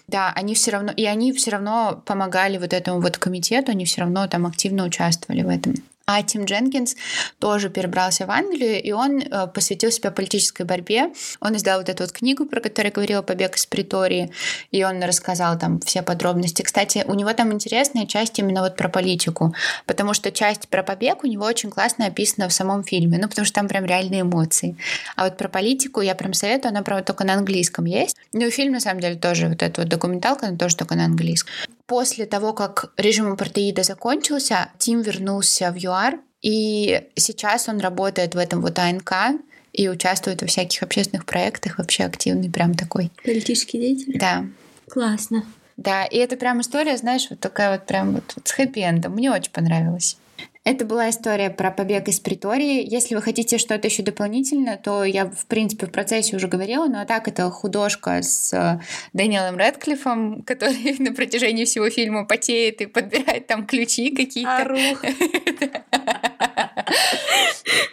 да, 0.07 0.33
они 0.35 0.55
все 0.55 0.71
равно, 0.71 0.93
и 0.93 1.05
они 1.05 1.33
все 1.33 1.51
равно 1.51 2.03
помогали 2.07 2.59
вот 2.59 2.73
этому 2.73 3.01
вот 3.01 3.19
комитету, 3.19 3.73
они 3.73 3.85
все 3.85 4.03
равно 4.03 4.27
там 4.29 4.47
активно 4.47 4.85
участвовали 4.85 5.43
в 5.43 5.49
этом. 5.49 5.75
А 6.11 6.23
Тим 6.23 6.47
Дженкинс 6.47 6.97
тоже 7.39 7.69
перебрался 7.69 8.25
в 8.25 8.31
Англию, 8.31 8.83
и 8.83 8.93
он 8.93 9.21
э, 9.21 9.47
посвятил 9.49 9.91
себя 9.91 10.11
политической 10.11 10.63
борьбе. 10.63 11.13
Он 11.39 11.55
издал 11.55 11.81
вот 11.81 11.91
эту 11.91 12.03
вот 12.03 12.13
книгу, 12.13 12.47
про 12.47 12.63
которую 12.63 12.89
я 12.89 12.95
говорила, 12.95 13.21
«Побег 13.21 13.57
из 13.57 13.67
притории», 13.67 14.33
и 14.71 14.83
он 14.85 15.03
рассказал 15.03 15.59
там 15.59 15.81
все 15.81 16.01
подробности. 16.01 16.63
Кстати, 16.63 17.05
у 17.07 17.13
него 17.13 17.31
там 17.35 17.53
интересная 17.53 18.07
часть 18.07 18.39
именно 18.39 18.63
вот 18.63 18.75
про 18.75 18.89
политику, 18.89 19.55
потому 19.85 20.15
что 20.15 20.33
часть 20.33 20.69
про 20.69 20.83
побег 20.83 21.25
у 21.25 21.27
него 21.27 21.45
очень 21.45 21.69
классно 21.69 22.07
описана 22.07 22.49
в 22.49 22.55
самом 22.55 22.85
фильме, 22.85 23.19
ну, 23.19 23.29
потому 23.29 23.45
что 23.45 23.57
там 23.57 23.69
прям 23.69 23.85
реальные 23.85 24.23
эмоции. 24.23 24.79
А 25.15 25.25
вот 25.25 25.37
про 25.37 25.51
политику 25.51 26.01
я 26.01 26.15
прям 26.15 26.33
советую, 26.33 26.71
она, 26.71 26.81
правда, 26.81 27.05
только 27.05 27.25
на 27.25 27.35
английском 27.35 27.85
есть. 27.85 28.17
Ну, 28.33 28.47
и 28.47 28.51
фильм, 28.51 28.73
на 28.73 28.81
самом 28.81 29.01
деле, 29.01 29.17
тоже, 29.17 29.49
вот 29.49 29.63
эта 29.63 29.83
вот 29.83 29.91
документалка, 29.91 30.47
она 30.47 30.57
тоже 30.57 30.75
только 30.75 30.95
на 30.95 31.05
английском. 31.05 31.53
После 31.89 32.27
того, 32.27 32.53
как 32.53 32.93
режим 32.99 33.33
апартеида 33.33 33.83
закончился, 33.83 34.69
Тим 34.77 35.01
вернулся 35.01 35.73
в 35.73 35.77
ЮАР, 35.77 36.21
и 36.43 37.03
сейчас 37.17 37.67
он 37.67 37.81
работает 37.81 38.35
в 38.35 38.39
этом 38.39 38.61
вот 38.61 38.79
АНК 38.79 39.41
и 39.73 39.89
участвует 39.89 40.43
во 40.43 40.49
всяких 40.49 40.83
общественных 40.83 41.25
проектах, 41.25 41.79
вообще 41.79 42.05
активный 42.05 42.51
прям 42.51 42.75
такой. 42.75 43.11
Политический 43.25 43.79
деятель? 43.79 44.19
Да. 44.19 44.45
Классно. 44.91 45.45
Да, 45.79 46.05
и 46.05 46.19
это 46.19 46.37
прям 46.37 46.61
история, 46.61 46.99
знаешь, 46.99 47.27
вот 47.31 47.41
такая 47.41 47.73
вот 47.73 47.87
прям 47.87 48.13
вот, 48.13 48.35
вот 48.37 48.47
с 48.47 48.53
хэппи-эндом. 48.53 49.09
Мне 49.15 49.31
очень 49.31 49.51
понравилось. 49.51 50.19
Это 50.65 50.85
была 50.85 51.09
история 51.09 51.51
про 51.51 51.71
побег 51.71 52.09
из 52.09 52.21
притории. 52.21 52.85
Если 52.87 53.15
вы 53.15 53.23
хотите 53.23 53.59
что-то 53.59 53.89
еще 53.89 54.03
дополнительно, 54.03 54.77
то 54.77 55.05
я, 55.05 55.27
в 55.27 55.47
принципе, 55.47 55.87
в 55.87 55.93
процессе 55.93 56.37
уже 56.37 56.49
говорила, 56.49 56.87
но 56.87 57.05
так 57.07 57.29
это 57.29 57.51
художка 57.51 58.23
с 58.23 58.53
э, 58.53 58.81
Дэниелом 59.13 59.57
Рэдклиффом, 59.57 60.43
который 60.47 60.97
на 60.99 61.13
протяжении 61.13 61.65
всего 61.65 61.89
фильма 61.91 62.27
потеет 62.27 62.81
и 62.81 62.87
подбирает 62.87 63.47
там 63.47 63.67
ключи 63.67 64.15
какие-то. 64.15 64.69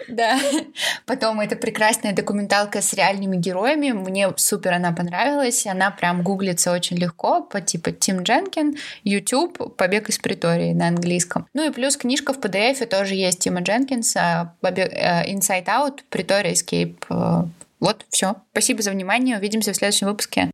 Да. 0.08 0.40
Потом 1.06 1.40
это 1.40 1.56
прекрасная 1.56 2.14
документалка 2.14 2.82
с 2.82 2.94
реальными 2.94 3.38
героями. 3.38 3.92
Мне 3.92 4.32
супер 4.38 4.74
она 4.74 4.92
понравилась. 4.92 5.66
Она 5.66 5.92
прям 5.92 6.24
гуглится 6.24 6.72
очень 6.72 6.98
легко 6.98 7.42
по 7.42 7.62
типу 7.62 7.92
Тим 7.92 8.24
Дженкин, 8.24 8.76
YouTube, 9.04 9.76
«Побег 9.76 10.10
из 10.10 10.20
притории» 10.20 10.74
на 10.74 10.88
английском. 10.88 11.48
Ну 11.54 11.68
и 11.68 11.72
плюс 11.72 11.98
книжка 11.98 12.34
в 12.34 12.40
PDF 12.40 12.86
тоже 12.86 13.16
есть 13.16 13.40
Тима 13.40 13.62
Дженкинса 13.62 14.54
э, 14.62 15.32
«Inside 15.32 15.66
Out», 15.66 16.00
«Pretoria 16.12 16.54
Escape». 16.54 16.96
Э, 17.10 17.48
вот, 17.80 18.06
все. 18.10 18.36
Спасибо 18.52 18.82
за 18.82 18.92
внимание. 18.92 19.38
Увидимся 19.38 19.74
в 19.74 19.76
следующем 19.76 20.08
выпуске. 20.08 20.50